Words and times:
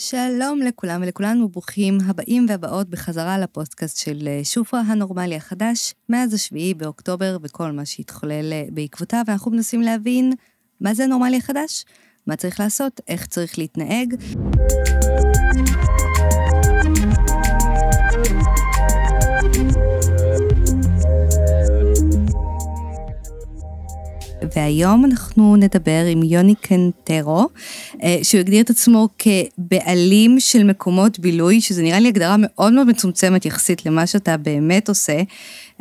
שלום 0.00 0.60
לכולם 0.62 1.02
ולכולן 1.02 1.42
וברוכים 1.42 1.98
הבאים 2.06 2.46
והבאות 2.48 2.88
בחזרה 2.88 3.38
לפודקאסט 3.38 3.98
של 3.98 4.28
אה, 4.28 4.40
שופרה 4.44 4.80
הנורמלי 4.80 5.36
החדש, 5.36 5.94
מאז 6.08 6.34
השביעי 6.34 6.74
באוקטובר 6.74 7.36
וכל 7.42 7.72
מה 7.72 7.84
שהתחולל 7.84 8.52
אה, 8.52 8.64
בעקבותיו, 8.70 9.22
ואנחנו 9.26 9.50
מנסים 9.50 9.80
להבין 9.80 10.32
מה 10.80 10.94
זה 10.94 11.04
הנורמלי 11.04 11.36
החדש, 11.36 11.84
מה 12.26 12.36
צריך 12.36 12.60
לעשות, 12.60 13.00
איך 13.08 13.26
צריך 13.26 13.58
להתנהג. 13.58 14.14
והיום 24.58 25.04
אנחנו 25.04 25.56
נדבר 25.56 26.04
עם 26.10 26.22
יוני 26.22 26.54
קנטרו, 26.54 27.48
אה, 28.02 28.18
שהוא 28.22 28.38
הגדיר 28.40 28.62
את 28.62 28.70
עצמו 28.70 29.08
כבעלים 29.18 30.40
של 30.40 30.64
מקומות 30.64 31.18
בילוי, 31.18 31.60
שזה 31.60 31.82
נראה 31.82 32.00
לי 32.00 32.08
הגדרה 32.08 32.36
מאוד 32.38 32.72
מאוד 32.72 32.86
מצומצמת 32.86 33.46
יחסית 33.46 33.86
למה 33.86 34.06
שאתה 34.06 34.36
באמת 34.36 34.88
עושה. 34.88 35.22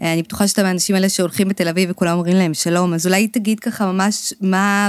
אה, 0.01 0.13
אני 0.13 0.23
בטוחה 0.23 0.47
שאתה 0.47 0.63
מהאנשים 0.63 0.95
האלה 0.95 1.09
שהולכים 1.09 1.47
בתל 1.47 1.67
אביב 1.67 1.89
וכולם 1.91 2.17
אומרים 2.17 2.35
להם 2.35 2.53
שלום, 2.53 2.93
אז 2.93 3.07
אולי 3.07 3.27
תגיד 3.27 3.59
ככה 3.59 3.91
ממש 3.91 4.33
מה, 4.41 4.87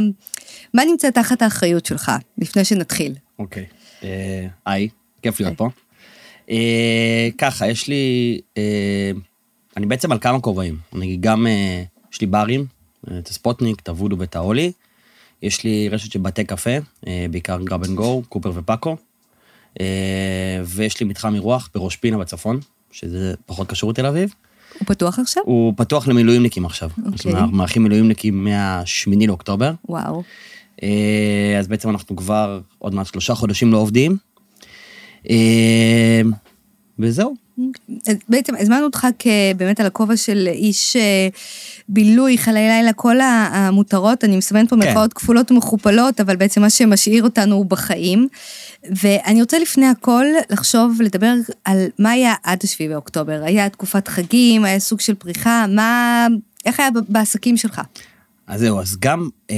מה 0.75 0.83
נמצא 0.85 1.11
תחת 1.11 1.43
האחריות 1.43 1.87
שלך, 1.87 2.13
לפני 2.39 2.65
שנתחיל. 2.65 3.15
אוקיי. 3.39 3.65
אה, 4.03 4.47
היי, 4.67 4.89
כיף 5.23 5.41
להיות 5.41 5.57
פה. 5.57 5.69
ככה, 7.39 7.69
יש 7.69 7.89
לי, 7.89 8.39
אני 9.77 9.87
בעצם 9.87 10.13
על 10.13 10.19
כמה 10.19 10.41
כובעים. 10.41 10.77
אני 10.95 11.17
גם, 11.21 11.47
יש 12.13 12.21
לי 12.21 12.27
ברים, 12.27 12.78
את 13.19 13.29
הספוטניק, 13.29 13.81
את 13.81 13.89
הוודו 13.89 14.19
ואת 14.19 14.37
האולי. 14.37 14.73
יש 15.43 15.65
לי 15.65 15.89
רשת 15.89 16.13
של 16.13 16.19
בתי 16.19 16.45
קפה, 16.45 16.71
אה, 17.07 17.27
בעיקר 17.31 17.59
grab 17.65 17.85
and 17.85 17.95
go, 17.95 18.23
קופר 18.29 18.53
ופאקו. 18.55 18.97
אה, 19.81 20.63
ויש 20.65 21.01
לי 21.01 21.07
מתחם 21.07 21.35
אירוח 21.35 21.71
בראש 21.75 21.97
פינה 21.97 22.19
בצפון, 22.19 22.61
שזה 22.93 23.35
פחות 23.47 23.69
קשור 23.69 23.91
לתל 23.91 24.07
אביב. 24.07 24.35
הוא 24.79 24.87
פתוח 24.87 25.19
עכשיו? 25.19 25.43
הוא 25.47 25.73
פתוח 25.77 26.09
למילואימניקים 26.09 26.67
עכשיו. 26.67 26.91
אוקיי. 27.07 27.33
אנחנו 27.33 27.57
מארחים 27.57 27.83
מילואימניקים 27.83 28.45
מה-8 28.45 29.27
לאוקטובר. 29.27 29.73
וואו. 29.89 30.23
אה, 30.83 31.57
אז 31.59 31.69
בעצם 31.69 31.91
אנחנו 31.91 32.17
כבר 32.17 32.61
עוד 32.79 32.95
מעט 32.95 33.07
שלושה 33.07 33.35
חודשים 33.35 33.73
לא 33.73 33.79
עובדים. 33.79 34.17
וזהו. 36.99 37.48
בעצם 38.29 38.55
הזמנו 38.59 38.85
אותך 38.85 39.07
באמת 39.57 39.81
על 39.81 39.87
הכובע 39.87 40.17
של 40.17 40.49
איש 40.53 40.97
אה, 40.97 41.29
בילוי, 41.89 42.39
חיי 42.39 42.55
לילה, 42.55 42.93
כל 42.93 43.21
המותרות, 43.21 44.25
אני 44.25 44.37
מסמנת 44.37 44.69
פה 44.69 44.77
כן. 44.77 44.89
מרכאות 44.89 45.13
כפולות 45.13 45.53
ומכופלות, 45.53 46.21
אבל 46.21 46.37
בעצם 46.37 46.61
מה 46.61 46.71
שמשאיר 46.71 47.25
אותנו 47.25 47.55
הוא 47.55 47.67
בחיים. 47.67 48.29
ואני 48.91 49.41
רוצה 49.41 49.59
לפני 49.59 49.87
הכל 49.87 50.25
לחשוב, 50.51 51.03
לדבר 51.03 51.33
על 51.65 51.87
מה 51.99 52.11
היה 52.11 52.35
עד 52.43 52.59
השביעי 52.65 52.89
באוקטובר. 52.91 53.43
היה 53.45 53.69
תקופת 53.69 54.09
חגים, 54.09 54.65
היה 54.65 54.79
סוג 54.79 55.01
של 55.01 55.15
פריחה, 55.15 55.67
מה... 55.69 56.27
איך 56.67 56.81
היה 56.81 56.89
בעסקים 57.09 57.57
שלך? 57.57 57.81
אז 58.47 58.61
זהו, 58.61 58.81
אז 58.81 58.97
גם 59.01 59.29
אה, 59.51 59.57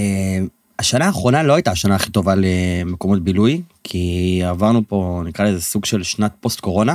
השנה 0.78 1.06
האחרונה 1.06 1.42
לא 1.42 1.54
הייתה 1.54 1.70
השנה 1.70 1.94
הכי 1.94 2.10
טובה 2.10 2.34
למקומות 2.36 3.24
בילוי, 3.24 3.62
כי 3.84 4.42
עברנו 4.44 4.82
פה, 4.88 5.22
נקרא 5.26 5.44
לזה 5.44 5.60
סוג 5.62 5.84
של 5.84 6.02
שנת 6.02 6.32
פוסט-קורונה. 6.40 6.94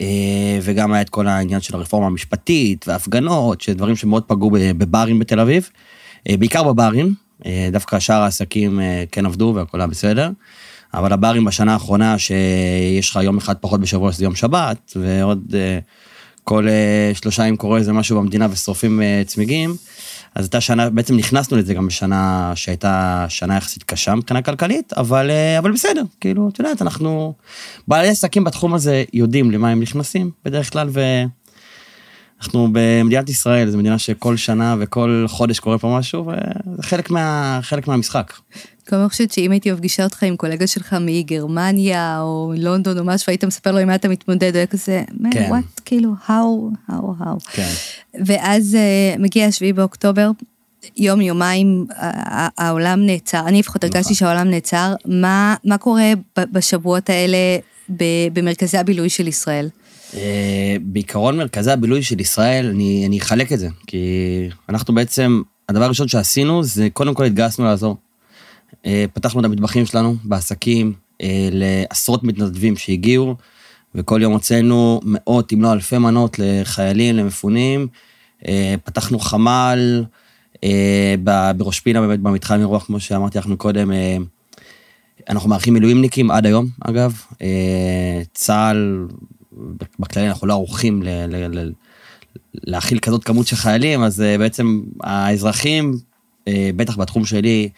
אה, 0.00 0.58
וגם 0.62 0.92
היה 0.92 1.02
את 1.02 1.08
כל 1.08 1.28
העניין 1.28 1.60
של 1.60 1.76
הרפורמה 1.76 2.06
המשפטית 2.06 2.88
והפגנות, 2.88 3.60
שדברים 3.60 3.96
שמאוד 3.96 4.22
פגעו 4.26 4.50
בברים 4.50 5.18
בתל 5.18 5.40
אביב, 5.40 5.70
אה, 6.28 6.36
בעיקר 6.36 6.62
בברים, 6.62 7.14
אה, 7.46 7.68
דווקא 7.72 7.98
שאר 7.98 8.22
העסקים 8.22 8.80
כן 9.12 9.26
עבדו 9.26 9.52
והכל 9.56 9.80
היה 9.80 9.86
בסדר, 9.86 10.30
אבל 10.94 11.12
הברים 11.12 11.44
בשנה 11.44 11.72
האחרונה, 11.72 12.18
שיש 12.18 13.10
לך 13.10 13.18
יום 13.22 13.36
אחד 13.36 13.56
פחות 13.56 13.80
בשבוע 13.80 14.12
שזה 14.12 14.24
יום 14.24 14.34
שבת, 14.34 14.92
ועוד 14.96 15.54
כל 16.44 16.66
שלושה 17.14 17.44
אם 17.44 17.56
קורה 17.56 17.78
איזה 17.78 17.92
משהו 17.92 18.16
במדינה 18.20 18.46
ושורפים 18.50 19.02
צמיגים, 19.26 19.76
אז 20.34 20.44
הייתה 20.44 20.60
שנה, 20.60 20.90
בעצם 20.90 21.16
נכנסנו 21.16 21.56
לזה 21.56 21.74
גם 21.74 21.86
בשנה 21.86 22.52
שהייתה 22.54 23.26
שנה 23.28 23.56
יחסית 23.56 23.82
קשה 23.82 24.14
מבחינה 24.14 24.42
כלכלית, 24.42 24.92
אבל, 24.92 25.30
אה, 25.30 25.58
אבל 25.58 25.72
בסדר, 25.72 26.02
כאילו, 26.20 26.48
את 26.48 26.58
יודעת, 26.58 26.82
אנחנו, 26.82 27.34
בעלי 27.88 28.08
עסקים 28.08 28.44
בתחום 28.44 28.74
הזה 28.74 29.04
יודעים 29.12 29.50
למה 29.50 29.70
הם 29.70 29.80
נכנסים 29.80 30.30
בדרך 30.44 30.72
כלל, 30.72 30.88
ואנחנו 32.40 32.68
במדינת 32.72 33.28
ישראל, 33.28 33.70
זו 33.70 33.78
מדינה 33.78 33.98
שכל 33.98 34.36
שנה 34.36 34.76
וכל 34.80 35.24
חודש 35.28 35.58
קורה 35.58 35.78
פה 35.78 35.96
משהו, 35.98 36.26
וזה 36.26 36.82
חלק, 36.82 37.10
מה, 37.10 37.58
חלק 37.62 37.88
מהמשחק. 37.88 38.32
כמו 38.86 38.98
אני 38.98 39.08
חושבת 39.08 39.32
שאם 39.32 39.50
הייתי 39.50 39.72
בפגישה 39.72 40.04
אותך 40.04 40.22
עם 40.22 40.36
קולגה 40.36 40.66
שלך 40.66 40.96
מגרמניה 41.00 42.20
או 42.20 42.52
לונדון 42.56 42.98
או 42.98 43.04
משהו, 43.04 43.30
היית 43.30 43.44
מספר 43.44 43.72
לו 43.72 43.78
עם 43.78 43.88
מה 43.88 43.94
אתה 43.94 44.08
מתמודד, 44.08 44.50
הוא 44.50 44.56
היה 44.56 44.66
כזה, 44.66 45.02
כן. 45.32 45.50
what, 45.52 45.80
כאילו, 45.84 46.12
how, 46.26 46.90
how, 46.90 46.92
how. 46.92 47.50
כן. 47.52 47.70
ואז 48.26 48.76
uh, 49.16 49.20
מגיע 49.20 49.46
השביעי 49.46 49.72
באוקטובר, 49.72 50.30
יום, 50.96 51.20
יומיים, 51.20 51.86
העולם 52.58 53.06
נעצר, 53.06 53.42
אני 53.46 53.58
לפחות 53.58 53.84
הרגשתי 53.84 54.00
נכון. 54.00 54.14
שהעולם 54.14 54.50
נעצר, 54.50 54.94
מה, 55.06 55.54
מה 55.64 55.78
קורה 55.78 56.12
בשבועות 56.38 57.10
האלה 57.10 57.38
במרכזי 58.32 58.78
הבילוי 58.78 59.08
של 59.08 59.28
ישראל? 59.28 59.68
Uh, 60.14 60.16
בעיקרון 60.82 61.36
מרכזי 61.36 61.70
הבילוי 61.70 62.02
של 62.02 62.20
ישראל, 62.20 62.66
אני, 62.66 63.06
אני 63.06 63.18
אחלק 63.18 63.52
את 63.52 63.58
זה, 63.58 63.68
כי 63.86 63.98
אנחנו 64.68 64.94
בעצם, 64.94 65.42
הדבר 65.68 65.84
הראשון 65.84 66.08
שעשינו 66.08 66.64
זה 66.64 66.88
קודם 66.92 67.14
כל 67.14 67.24
התגייסנו 67.24 67.64
לעזור. 67.64 67.96
אה, 68.86 69.04
פתחנו 69.12 69.40
את 69.40 69.44
המטבחים 69.44 69.86
שלנו 69.86 70.16
בעסקים 70.24 70.92
אה, 71.22 71.48
לעשרות 71.52 72.24
מתנדבים 72.24 72.76
שהגיעו, 72.76 73.34
וכל 73.94 74.22
יום 74.22 74.32
הוצאנו 74.32 75.00
מאות 75.04 75.52
אם 75.52 75.62
לא 75.62 75.72
אלפי 75.72 75.98
מנות 75.98 76.38
לחיילים, 76.38 77.16
למפונים. 77.16 77.86
אה, 78.48 78.74
פתחנו 78.84 79.18
חמ"ל 79.18 80.04
בראש 81.56 81.80
פינה, 81.80 82.00
באמת 82.00 82.20
במתחם 82.20 82.60
אירוח, 82.60 82.84
כמו 82.84 83.00
שאמרתי 83.00 83.38
לכם 83.38 83.56
קודם. 83.56 83.92
אנחנו 85.28 85.48
מארחים 85.48 85.74
מילואימניקים 85.74 86.30
עד 86.30 86.46
היום, 86.46 86.66
אגב. 86.80 87.20
צה"ל, 88.34 89.06
בכללי 89.98 90.28
אנחנו 90.28 90.46
לא 90.46 90.52
ערוכים 90.52 91.02
להכיל 92.54 92.98
כזאת 92.98 93.24
כמות 93.24 93.46
של 93.46 93.56
חיילים, 93.56 94.02
אז 94.02 94.24
בעצם 94.38 94.82
האזרחים, 95.00 95.98
בטח 96.48 96.96
בתחום 96.96 97.24
שלי, 97.24 97.68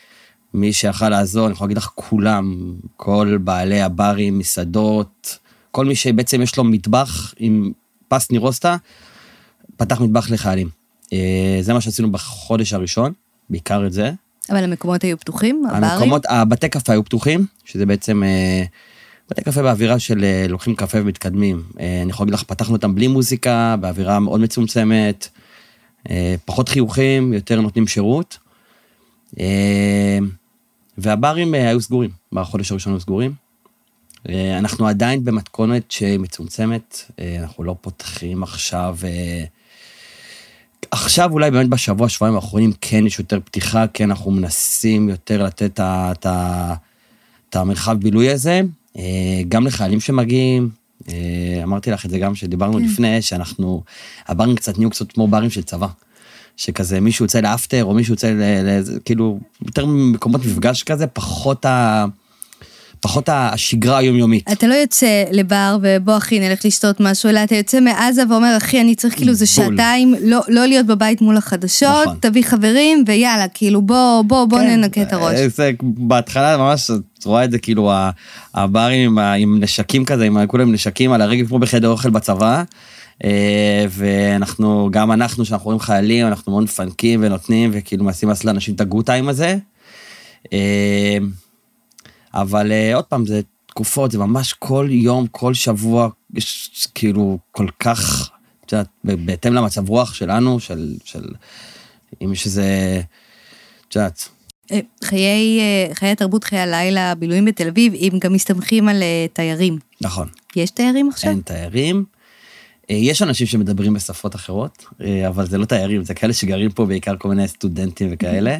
מי 0.54 0.72
שיכל 0.72 1.08
לעזור, 1.08 1.46
אני 1.46 1.52
יכול 1.52 1.64
להגיד 1.64 1.76
לך 1.76 1.90
כולם, 1.94 2.74
כל 2.96 3.38
בעלי 3.44 3.80
הברים, 3.80 4.38
מסעדות, 4.38 5.38
כל 5.70 5.84
מי 5.84 5.94
שבעצם 5.94 6.42
יש 6.42 6.56
לו 6.56 6.64
מטבח 6.64 7.34
עם 7.38 7.72
פס 8.08 8.30
נירוסטה, 8.30 8.76
פתח 9.76 10.00
מטבח 10.00 10.30
לחיילים. 10.30 10.68
אה, 11.12 11.58
זה 11.60 11.72
מה 11.72 11.80
שעשינו 11.80 12.12
בחודש 12.12 12.72
הראשון, 12.72 13.12
בעיקר 13.50 13.86
את 13.86 13.92
זה. 13.92 14.12
אבל 14.50 14.64
המקומות 14.64 15.04
היו 15.04 15.18
פתוחים? 15.18 15.62
הברים? 15.66 15.84
המקומות, 15.84 16.26
הבתי 16.28 16.68
קפה 16.68 16.92
היו 16.92 17.04
פתוחים, 17.04 17.46
שזה 17.64 17.86
בעצם 17.86 18.22
אה, 18.22 18.64
בתי 19.30 19.42
קפה 19.42 19.62
באווירה 19.62 19.98
של 19.98 20.24
אה, 20.24 20.46
לוקחים 20.48 20.74
קפה 20.74 20.98
ומתקדמים. 21.00 21.62
אני 22.02 22.10
יכול 22.10 22.26
להגיד 22.26 22.34
לך, 22.34 22.42
פתחנו 22.42 22.76
אותם 22.76 22.94
בלי 22.94 23.08
מוזיקה, 23.08 23.76
באווירה 23.80 24.20
מאוד 24.20 24.40
מצומצמת, 24.40 25.28
פחות 26.44 26.68
חיוכים, 26.68 27.32
יותר 27.32 27.60
נותנים 27.60 27.86
שירות. 27.86 28.38
והברים 30.98 31.54
אה, 31.54 31.68
היו 31.68 31.80
סגורים, 31.80 32.10
בחודש 32.32 32.70
הראשון 32.70 32.92
היו 32.92 33.00
סגורים. 33.00 33.32
אה, 34.28 34.58
אנחנו 34.58 34.88
עדיין 34.88 35.24
במתכונת 35.24 35.90
שהיא 35.90 36.18
מצומצמת, 36.18 37.10
אה, 37.18 37.36
אנחנו 37.40 37.64
לא 37.64 37.76
פותחים 37.80 38.42
עכשיו... 38.42 38.98
עכשיו 40.90 41.32
אולי 41.32 41.50
באמת 41.50 41.68
בשבוע, 41.68 42.08
שבועיים 42.08 42.34
האחרונים 42.36 42.72
כן 42.80 43.06
יש 43.06 43.18
יותר 43.18 43.40
פתיחה, 43.44 43.86
כן 43.86 44.10
אנחנו 44.10 44.30
מנסים 44.30 45.08
יותר 45.08 45.42
לתת 45.42 45.80
את 46.20 47.56
המרחב 47.56 47.96
בילוי 48.00 48.30
הזה, 48.30 48.60
גם 49.48 49.66
לחיילים 49.66 50.00
שמגיעים, 50.00 50.68
אמרתי 51.62 51.90
לך 51.90 52.06
את 52.06 52.10
זה 52.10 52.18
גם 52.18 52.32
כשדיברנו 52.32 52.78
כן. 52.78 52.84
לפני, 52.84 53.22
שאנחנו, 53.22 53.82
הברים 54.28 54.56
קצת 54.56 54.78
נהיו 54.78 54.90
קצת 54.90 55.12
כמו 55.12 55.28
ברים 55.28 55.50
של 55.50 55.62
צבא. 55.62 55.86
שכזה 56.56 57.00
מישהו 57.00 57.24
יוצא 57.24 57.40
לאפטר, 57.40 57.84
או 57.84 57.94
מישהו 57.94 58.12
יוצא 58.12 58.32
לאיזה, 58.64 59.00
כאילו, 59.04 59.38
יותר 59.66 59.86
מקומות 59.86 60.44
מפגש 60.44 60.82
כזה, 60.82 61.06
פחות 61.06 61.64
ה... 61.64 62.04
פחות 63.00 63.28
השגרה 63.32 63.98
היומיומית. 63.98 64.52
אתה 64.52 64.66
לא 64.66 64.74
יוצא 64.74 65.24
לבר 65.32 65.78
ובוא 65.82 66.16
אחי 66.16 66.40
נלך 66.40 66.64
לשתות 66.64 67.00
משהו, 67.00 67.28
אלא 67.28 67.44
אתה 67.44 67.54
יוצא 67.54 67.80
מעזה 67.80 68.22
ואומר 68.30 68.56
אחי 68.56 68.80
אני 68.80 68.94
צריך 68.94 69.16
כאילו 69.16 69.34
זה 69.34 69.46
שעתיים 69.46 70.14
לא, 70.22 70.40
לא 70.48 70.66
להיות 70.66 70.86
בבית 70.86 71.20
מול 71.20 71.36
החדשות, 71.36 72.06
נכון. 72.06 72.16
תביא 72.20 72.44
חברים 72.44 73.04
ויאללה 73.06 73.48
כאילו 73.48 73.82
בוא 73.82 74.22
בוא 74.22 74.44
בוא 74.44 74.58
כן, 74.58 74.80
ננקה 74.80 75.02
את 75.02 75.12
הראש. 75.12 75.38
זה, 75.38 75.70
בהתחלה 75.80 76.56
ממש 76.56 76.90
רואה 77.26 77.44
את 77.44 77.50
זה 77.50 77.58
כאילו 77.58 77.92
הברים 78.54 79.18
עם, 79.18 79.18
עם 79.18 79.60
נשקים 79.60 80.04
כזה, 80.04 80.24
עם 80.24 80.46
כולם 80.46 80.72
נשקים 80.72 81.12
על 81.12 81.22
הרגל 81.22 81.46
כמו 81.46 81.58
בחדר 81.58 81.88
אוכל 81.88 82.10
בצבא. 82.10 82.62
אה, 83.24 83.86
ואנחנו, 83.90 84.88
גם 84.92 85.12
אנחנו, 85.12 85.44
שאנחנו 85.44 85.64
רואים 85.64 85.80
חיילים, 85.80 86.26
אנחנו 86.26 86.52
מאוד 86.52 86.64
מפנקים 86.64 87.20
ונותנים, 87.22 87.70
וכאילו 87.72 88.04
מנסים 88.04 88.28
לעשות 88.28 88.44
לאנשים 88.44 88.74
את 88.74 88.80
הגוד 88.80 89.06
טיים 89.06 89.28
הזה. 89.28 89.56
אה, 90.52 91.18
אבל 92.34 92.72
אה, 92.72 92.94
עוד 92.94 93.04
פעם, 93.04 93.26
זה 93.26 93.40
תקופות, 93.66 94.10
זה 94.10 94.18
ממש 94.18 94.52
כל 94.52 94.88
יום, 94.90 95.26
כל 95.26 95.54
שבוע, 95.54 96.08
יש 96.34 96.88
כאילו 96.94 97.38
כל 97.50 97.66
כך, 97.80 98.30
את 98.64 98.72
יודעת, 98.72 98.88
בהתאם 99.04 99.54
למצב 99.54 99.88
רוח 99.88 100.14
שלנו, 100.14 100.60
של, 100.60 100.94
של 101.04 101.24
אם 102.24 102.32
יש 102.32 102.46
איזה, 102.46 103.00
את 103.88 103.96
יודעת. 103.96 104.28
אה, 104.72 104.80
חיי, 105.04 105.60
אה, 105.60 105.94
חיי 105.94 106.10
התרבות, 106.10 106.44
חיי 106.44 106.58
הלילה, 106.58 107.14
בילויים 107.14 107.44
בתל 107.44 107.68
אביב, 107.68 107.92
הם 108.00 108.18
גם 108.18 108.32
מסתמכים 108.32 108.88
על 108.88 109.02
אה, 109.02 109.26
תיירים. 109.32 109.78
נכון. 110.00 110.28
יש 110.56 110.70
תיירים 110.70 111.08
עכשיו? 111.08 111.30
אין 111.30 111.40
תיירים. 111.40 112.04
יש 112.88 113.22
אנשים 113.22 113.46
שמדברים 113.46 113.94
בשפות 113.94 114.34
אחרות, 114.34 114.84
אבל 115.28 115.46
זה 115.46 115.58
לא 115.58 115.64
תיירים, 115.64 116.04
זה 116.04 116.14
כאלה 116.14 116.32
שגרים 116.32 116.70
פה 116.70 116.86
בעיקר 116.86 117.16
כל 117.18 117.28
מיני 117.28 117.48
סטודנטים 117.48 118.08
וכאלה. 118.12 118.58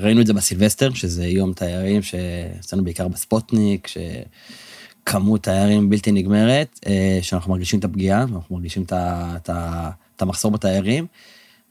ראינו 0.00 0.20
את 0.20 0.26
זה 0.26 0.32
בסילבסטר, 0.32 0.94
שזה 0.94 1.26
יום 1.26 1.52
תיירים 1.52 2.02
שעשינו 2.02 2.84
בעיקר 2.84 3.08
בספוטניק, 3.08 3.88
שכמות 3.88 5.42
תיירים 5.42 5.90
בלתי 5.90 6.12
נגמרת, 6.12 6.80
שאנחנו 7.22 7.50
מרגישים 7.50 7.78
את 7.78 7.84
הפגיעה, 7.84 8.22
אנחנו 8.22 8.56
מרגישים 8.56 8.84
את 8.90 10.22
המחסור 10.22 10.50
בתיירים. 10.50 11.06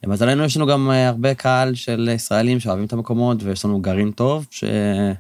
למזלנו 0.05 0.43
יש 0.43 0.57
לנו 0.57 0.67
גם 0.67 0.91
אה, 0.91 1.07
הרבה 1.07 1.33
קהל 1.33 1.75
של 1.75 2.09
ישראלים 2.15 2.59
שאוהבים 2.59 2.85
את 2.85 2.93
המקומות, 2.93 3.43
ויש 3.43 3.65
לנו 3.65 3.81
גרעין 3.81 4.11
טוב, 4.11 4.47
שזה 4.51 5.15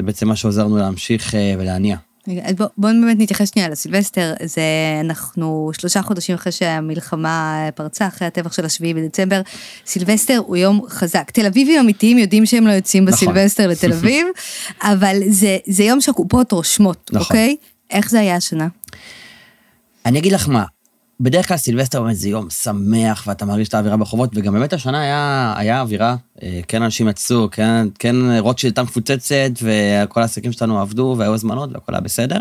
בעצם 0.00 0.28
מה 0.28 0.36
שעוזר 0.36 0.64
לנו 0.64 0.76
להמשיך 0.76 1.34
אה, 1.34 1.54
ולהניע. 1.58 1.96
אז 2.42 2.54
בואו 2.54 2.68
בוא 2.78 2.90
באמת 2.90 3.16
נתייחס 3.20 3.52
שנייה 3.52 3.68
לסילבסטר, 3.68 4.34
זה 4.44 4.62
אנחנו 5.00 5.70
שלושה 5.78 6.02
חודשים 6.02 6.34
אחרי 6.34 6.52
שהמלחמה 6.52 7.68
פרצה, 7.74 8.06
אחרי 8.06 8.28
הטבח 8.28 8.52
של 8.52 8.64
השביעי 8.64 8.94
בדצמבר, 8.94 9.40
סילבסטר 9.86 10.38
הוא 10.46 10.56
יום 10.56 10.80
חזק. 10.88 11.30
תל 11.30 11.46
אביבים 11.46 11.80
אמיתיים 11.80 12.18
יודעים 12.18 12.46
שהם 12.46 12.66
לא 12.66 12.72
יוצאים 12.72 13.04
נכון. 13.04 13.14
בסילבסטר 13.14 13.66
לתל 13.66 13.92
אביב, 13.92 14.26
אבל 14.92 15.16
זה, 15.28 15.58
זה 15.66 15.84
יום 15.84 16.00
שהקופות 16.00 16.52
רושמות, 16.52 17.10
נכון. 17.12 17.36
אוקיי? 17.36 17.56
איך 17.90 18.10
זה 18.10 18.20
היה 18.20 18.36
השנה? 18.36 18.68
אני 20.06 20.18
אגיד 20.18 20.32
לך 20.32 20.48
מה, 20.48 20.64
בדרך 21.20 21.48
כלל 21.48 21.56
סילבסטר 21.56 22.02
באמת 22.02 22.16
זה 22.16 22.28
יום 22.28 22.50
שמח, 22.50 23.24
ואתה 23.26 23.44
מרגיש 23.44 23.68
את 23.68 23.74
האווירה 23.74 23.96
ברחובות, 23.96 24.30
וגם 24.34 24.52
באמת 24.52 24.72
השנה 24.72 25.00
היה, 25.00 25.54
היה 25.56 25.80
אווירה, 25.80 26.16
אה, 26.42 26.60
כן 26.68 26.82
אנשים 26.82 27.08
יצאו, 27.08 27.48
כן, 27.50 27.86
כן 27.98 28.16
רוטשילד 28.38 28.70
הייתה 28.70 28.82
מפוצצת, 28.82 29.50
וכל 29.62 30.20
העסקים 30.20 30.52
שלנו 30.52 30.80
עבדו, 30.80 31.14
והיו 31.18 31.34
הזמנות, 31.34 31.70
והכל 31.72 31.94
היה 31.94 32.00
בסדר. 32.00 32.40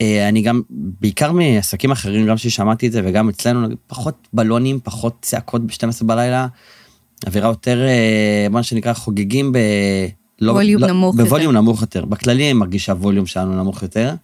אה, 0.00 0.28
אני 0.28 0.42
גם, 0.42 0.62
בעיקר 0.70 1.32
מעסקים 1.32 1.90
אחרים, 1.90 2.26
גם 2.26 2.36
ששמעתי 2.36 2.86
את 2.86 2.92
זה, 2.92 3.00
וגם 3.04 3.28
אצלנו, 3.28 3.68
פחות 3.86 4.28
בלונים, 4.32 4.80
פחות 4.82 5.16
צעקות 5.22 5.66
ב-12 5.66 6.04
בלילה, 6.04 6.46
אווירה 7.26 7.48
יותר, 7.48 7.86
אה, 7.86 8.46
מה 8.50 8.62
שנקרא, 8.62 8.92
חוגגים 8.92 9.52
ב... 9.52 9.58
לא, 10.40 10.52
ווליום 10.52 10.82
לא, 10.82 10.88
נמוך 10.88 11.14
יותר. 11.14 11.24
בווליום 11.24 11.52
נמוך 11.52 11.80
יותר. 11.80 12.04
בכללי 12.04 12.44
אני 12.44 12.52
מרגיש 12.52 12.84
שהווליום 12.84 13.26
שלנו 13.26 13.62
נמוך 13.62 13.82
יותר. 13.82 14.14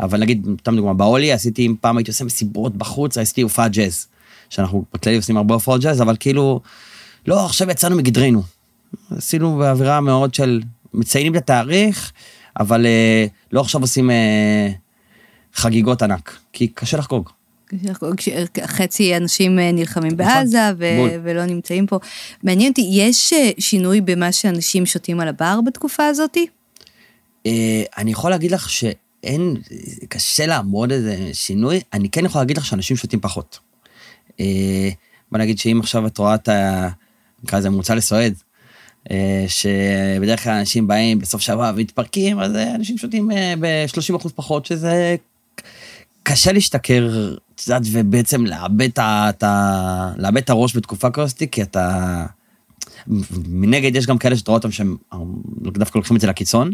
אבל 0.00 0.20
נגיד, 0.20 0.46
סתם 0.60 0.76
דוגמה, 0.76 0.94
באולי 0.94 1.32
עשיתי, 1.32 1.66
אם 1.66 1.74
פעם 1.80 1.96
הייתי 1.96 2.10
עושה 2.10 2.24
מסיבות 2.24 2.76
בחוץ, 2.76 3.18
עשיתי 3.18 3.40
הופעת 3.40 3.72
ג'אז. 3.72 4.06
שאנחנו 4.50 4.84
בכללי 4.94 5.16
עושים 5.16 5.36
הרבה 5.36 5.54
הופעות 5.54 5.80
ג'אז, 5.80 6.02
אבל 6.02 6.16
כאילו, 6.20 6.60
לא, 7.26 7.44
עכשיו 7.44 7.70
יצאנו 7.70 7.96
מגדרנו. 7.96 8.42
עשינו 9.10 9.56
באווירה 9.56 10.00
מאוד 10.00 10.34
של, 10.34 10.60
מציינים 10.94 11.36
את 11.36 11.42
התאריך, 11.42 12.12
אבל 12.60 12.86
אה, 12.86 13.26
לא 13.52 13.60
עכשיו 13.60 13.80
עושים 13.80 14.10
אה, 14.10 14.68
חגיגות 15.54 16.02
ענק, 16.02 16.38
כי 16.52 16.68
קשה 16.68 16.96
לחגוג. 16.96 17.30
חצי 18.64 19.16
אנשים 19.16 19.58
אה, 19.58 19.72
נלחמים 19.72 20.12
נכון, 20.12 20.26
בעזה 20.26 20.70
ו- 20.78 20.84
ולא 21.22 21.44
נמצאים 21.44 21.86
פה. 21.86 21.98
מעניין 22.42 22.70
אותי, 22.70 22.88
יש 22.92 23.32
אה, 23.32 23.50
שינוי 23.58 24.00
במה 24.00 24.32
שאנשים 24.32 24.86
שותים 24.86 25.20
על 25.20 25.28
הבר 25.28 25.60
בתקופה 25.66 26.06
הזאתי? 26.06 26.46
אה, 27.46 27.82
אני 27.98 28.10
יכול 28.10 28.30
להגיד 28.30 28.50
לך 28.50 28.70
ש... 28.70 28.84
אין, 29.22 29.56
קשה 30.08 30.46
לעמוד 30.46 30.92
איזה 30.92 31.30
שינוי. 31.32 31.80
אני 31.92 32.08
כן 32.08 32.24
יכול 32.24 32.40
להגיד 32.40 32.58
לך 32.58 32.66
שאנשים 32.66 32.96
שותים 32.96 33.20
פחות. 33.20 33.58
אה, 34.40 34.90
בוא 35.32 35.38
נגיד 35.38 35.58
שאם 35.58 35.80
עכשיו 35.80 36.06
את 36.06 36.18
רואה 36.18 36.34
את 36.34 36.48
ה... 36.48 36.88
נקרא 37.44 37.58
לזה 37.58 37.70
ממוצע 37.70 37.94
לסועד, 37.94 38.34
אה, 39.10 39.44
שבדרך 39.48 40.44
כלל 40.44 40.52
אנשים 40.52 40.86
באים 40.86 41.18
בסוף 41.18 41.40
שבוע 41.42 41.72
ומתפרקים, 41.74 42.40
אז 42.40 42.56
אנשים 42.56 42.98
שותים 42.98 43.30
אה, 43.30 43.54
ב-30% 43.60 44.28
פחות, 44.34 44.66
שזה 44.66 45.16
קשה 46.22 46.52
להשתכר, 46.52 47.34
את 47.54 47.62
יודעת, 47.66 47.82
ובעצם 47.92 48.46
לאבד 48.46 48.88
את, 50.38 50.50
הראש 50.50 50.76
בתקופה 50.76 51.10
כזאת, 51.10 51.42
כי 51.50 51.62
אתה... 51.62 52.26
מנגד 53.48 53.96
יש 53.96 54.06
גם 54.06 54.18
כאלה 54.18 54.36
שאתה 54.36 54.50
רואה 54.50 54.58
אותם 54.58 54.70
שהם 54.70 54.96
דווקא 55.62 55.98
לוקחים 55.98 56.16
את 56.16 56.20
זה 56.20 56.26
לקיצון. 56.26 56.72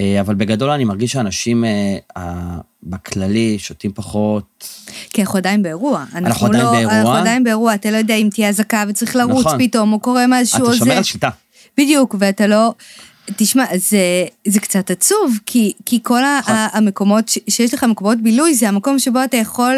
אה, 0.00 0.20
אבל 0.20 0.34
בגדול 0.34 0.70
אני 0.70 0.84
מרגיש 0.84 1.12
שאנשים 1.12 1.64
אה, 1.64 2.56
בכללי 2.82 3.58
שותים 3.58 3.92
פחות. 3.94 4.68
כי 5.10 5.22
אנחנו 5.22 5.38
עדיין 5.38 5.62
באירוע. 5.62 6.04
אנחנו, 6.14 6.26
אנחנו 6.26 6.46
עדיין 6.46 6.64
לא, 6.64 6.72
באירוע. 6.72 6.94
אנחנו 6.94 7.14
עדיין 7.14 7.44
באירוע, 7.44 7.74
אתה 7.74 7.90
לא 7.90 7.96
יודע 7.96 8.14
אם 8.14 8.28
תהיה 8.34 8.48
אזעקה 8.48 8.84
וצריך 8.88 9.16
לרוץ 9.16 9.46
נכון. 9.46 9.58
פתאום, 9.58 9.92
או 9.92 10.00
קורה 10.00 10.24
משהו. 10.28 10.64
אתה 10.68 10.76
שומר 10.76 10.96
על 10.96 11.02
שליטה. 11.02 11.30
בדיוק, 11.78 12.14
ואתה 12.18 12.46
לא... 12.46 12.74
תשמע, 13.36 13.64
זה, 13.76 14.26
זה 14.48 14.60
קצת 14.60 14.90
עצוב, 14.90 15.38
כי, 15.46 15.72
כי 15.86 16.00
כל 16.02 16.20
נכון. 16.38 16.54
המקומות, 16.72 17.30
שיש 17.48 17.74
לך 17.74 17.84
מקומות 17.84 18.18
בילוי, 18.22 18.54
זה 18.54 18.68
המקום 18.68 18.98
שבו 18.98 19.24
אתה 19.24 19.36
יכול 19.36 19.76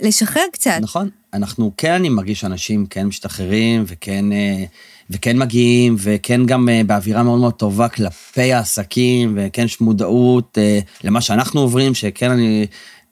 לשחרר 0.00 0.42
קצת. 0.52 0.78
נכון. 0.80 1.08
אנחנו 1.34 1.72
כן, 1.76 1.92
אני 1.92 2.08
מרגיש 2.08 2.40
שאנשים 2.40 2.86
כן 2.86 3.06
משתחררים, 3.06 3.84
וכן... 3.86 4.32
אה, 4.32 4.64
וכן 5.10 5.38
מגיעים, 5.38 5.96
וכן 5.98 6.46
גם 6.46 6.68
uh, 6.68 6.86
באווירה 6.86 7.22
מאוד 7.22 7.40
מאוד 7.40 7.54
טובה 7.54 7.88
כלפי 7.88 8.52
העסקים, 8.52 9.38
וכן 9.40 9.64
יש 9.64 9.80
מודעות 9.80 10.58
uh, 10.58 11.04
למה 11.04 11.20
שאנחנו 11.20 11.60
עוברים, 11.60 11.94
שכן 11.94 12.30
אני, 12.30 12.66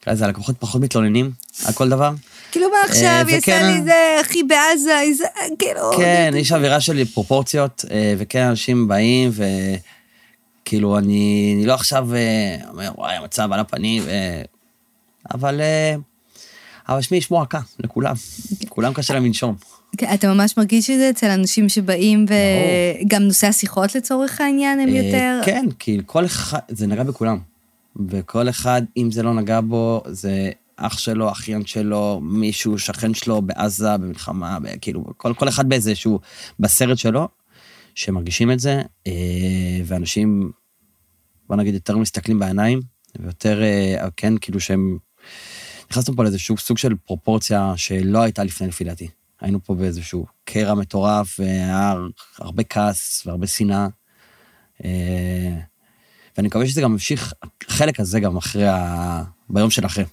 לזה, 0.07 0.25
הלקוחות 0.25 0.57
פחות 0.59 0.81
מתלוננים 0.81 1.31
על 1.65 1.73
כל 1.73 1.89
דבר. 1.89 2.13
כאילו 2.53 2.69
מה 2.71 2.77
עכשיו, 2.89 3.27
יצא 3.29 3.63
לי 3.63 3.83
זה, 3.83 4.17
אחי 4.21 4.43
בעזה, 4.43 4.99
זה, 5.17 5.25
כאילו... 5.59 5.91
כן, 5.97 6.35
יש 6.37 6.53
אווירה 6.53 6.81
של 6.81 7.05
פרופורציות, 7.05 7.85
וכן 8.19 8.43
אנשים 8.43 8.89
באים, 8.89 9.31
וכאילו, 10.63 10.99
אני, 10.99 11.63
לא 11.67 11.75
עכשיו 11.75 12.09
אומר, 12.69 12.93
וואי, 12.97 13.17
המצב 13.17 13.53
על 13.53 13.61
הפנים. 13.61 14.03
אבל... 15.35 15.61
אבל 16.89 17.01
שמי, 17.01 17.17
יש 17.17 17.31
מועקה 17.31 17.61
לכולם, 17.79 18.15
כולם 18.69 18.93
קשה 18.93 19.15
להם 19.15 19.25
לנשום. 19.25 19.57
כן, 19.97 20.15
אתה 20.15 20.35
ממש 20.35 20.57
מרגיש 20.57 20.91
את 20.91 20.99
זה 20.99 21.11
אצל 21.11 21.31
אנשים 21.31 21.69
שבאים, 21.69 22.27
וגם 23.05 23.23
נושא 23.23 23.47
השיחות 23.47 23.95
לצורך 23.95 24.41
העניין 24.41 24.81
הם 24.81 24.89
אה, 24.89 24.95
יותר... 24.95 25.41
כן, 25.45 25.67
כי 25.79 26.01
כל 26.07 26.25
אחד, 26.25 26.59
זה 26.69 26.87
נגע 26.87 27.03
בכולם. 27.03 27.39
וכל 28.09 28.49
אחד, 28.49 28.83
אם 28.97 29.11
זה 29.11 29.23
לא 29.23 29.35
נגע 29.35 29.61
בו, 29.61 30.03
זה 30.07 30.51
אח 30.77 30.99
שלו, 30.99 31.31
אחיין 31.31 31.67
שלו, 31.67 32.21
מישהו, 32.23 32.79
שכן 32.79 33.15
שלו 33.15 33.43
בעזה, 33.43 33.97
במלחמה, 33.97 34.59
כאילו, 34.81 35.05
כל, 35.17 35.35
כל 35.35 35.49
אחד 35.49 35.69
באיזשהו, 35.69 36.21
בסרט 36.61 36.99
שלו, 36.99 37.29
שמרגישים 37.95 38.51
את 38.51 38.61
זה, 38.61 38.83
אה, 39.07 39.13
ואנשים, 39.85 40.51
בוא 41.49 41.57
נגיד, 41.57 41.75
יותר 41.75 41.97
מסתכלים 41.97 42.39
בעיניים, 42.39 42.81
ויותר, 43.19 43.63
אה, 43.63 44.09
כן, 44.17 44.39
כאילו 44.39 44.61
שהם... 44.61 44.99
נכנסנו 45.91 46.17
פה 46.17 46.23
לאיזשהו 46.23 46.57
סוג 46.59 46.79
של 46.79 46.95
פרופורציה 47.07 47.73
שלא 47.77 48.23
הייתה 48.23 48.45
לפני, 48.45 48.69
לפי 48.69 48.85
דעתי. 48.85 49.09
היינו 49.41 49.65
פה 49.65 49.75
באיזשהו 49.75 50.27
קרע 50.45 50.75
מטורף, 50.75 51.41
והיה 51.41 51.95
הרבה 52.39 52.63
כעס 52.63 53.23
והרבה 53.27 53.47
שנאה. 53.47 53.87
אה, 54.85 54.91
ואני 56.37 56.49
מקווה 56.49 56.67
שזה 56.67 56.81
גם 56.81 56.93
ממשיך, 56.93 57.33
החלק 57.69 58.01
הזה 58.01 58.21
גם 58.21 58.37
אחרי, 58.37 58.69
ה... 58.69 59.23
ביום 59.49 59.71
של 59.71 59.87
אחרי. 59.87 60.05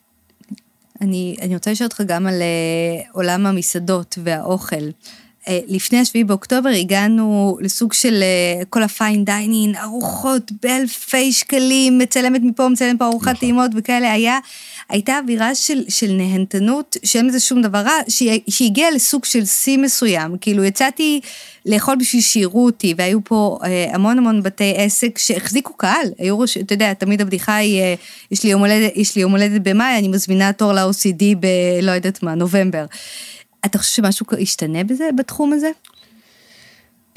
אני, 1.01 1.35
אני 1.41 1.53
רוצה 1.53 1.71
לשאול 1.71 1.85
אותך 1.85 2.01
גם 2.05 2.27
על 2.27 2.41
uh, 2.41 3.09
עולם 3.11 3.45
המסעדות 3.45 4.17
והאוכל. 4.23 4.89
Uh, 5.41 5.49
לפני 5.67 5.99
השביעי 5.99 6.23
באוקטובר 6.23 6.69
הגענו 6.69 7.57
לסוג 7.61 7.93
של 7.93 8.23
כל 8.69 8.83
הפיין 8.83 9.25
דיינין, 9.25 9.75
ארוחות 9.75 10.51
באלפי 10.61 11.33
שקלים, 11.33 11.97
מצלמת 11.97 12.41
מפה, 12.43 12.69
מצלמת 12.69 12.99
פה 12.99 13.05
ארוחת 13.05 13.27
נכון. 13.27 13.39
טעימות 13.39 13.71
וכאלה, 13.75 14.11
היה 14.11 14.39
הייתה 14.91 15.19
אווירה 15.19 15.55
של, 15.55 15.83
של 15.89 16.11
נהנתנות, 16.11 16.97
שאין 17.03 17.27
לזה 17.27 17.39
שום 17.39 17.61
דבר 17.61 17.77
רע, 17.77 17.91
שהגיעה 18.49 18.91
לסוג 18.91 19.25
של 19.25 19.45
שיא 19.45 19.77
מסוים. 19.77 20.37
כאילו, 20.41 20.63
יצאתי 20.63 21.21
לאכול 21.65 21.95
בשביל 21.99 22.21
שיראו 22.21 22.65
אותי, 22.65 22.93
והיו 22.97 23.23
פה 23.23 23.59
אה, 23.63 23.87
המון 23.93 24.17
המון 24.17 24.43
בתי 24.43 24.73
עסק 24.77 25.17
שהחזיקו 25.17 25.73
קהל. 25.73 26.07
היו, 26.17 26.43
אתה 26.61 26.73
יודע, 26.73 26.93
תמיד 26.93 27.21
הבדיחה 27.21 27.55
היא, 27.55 27.81
אה, 27.81 27.95
יש, 28.31 28.43
לי 28.43 28.49
יום 28.49 28.61
הולדת, 28.61 28.91
יש 28.95 29.15
לי 29.15 29.21
יום 29.21 29.31
הולדת 29.31 29.61
במאי, 29.61 29.97
אני 29.97 30.07
מזמינה 30.07 30.53
תור 30.53 30.73
ל-OCD 30.73 31.23
בלא 31.39 31.91
יודעת 31.91 32.23
מה, 32.23 32.35
נובמבר. 32.35 32.85
אתה 33.65 33.77
חושב 33.77 33.95
שמשהו 33.95 34.25
ישתנה 34.39 34.83
בזה, 34.83 35.09
בתחום 35.17 35.53
הזה? 35.53 35.69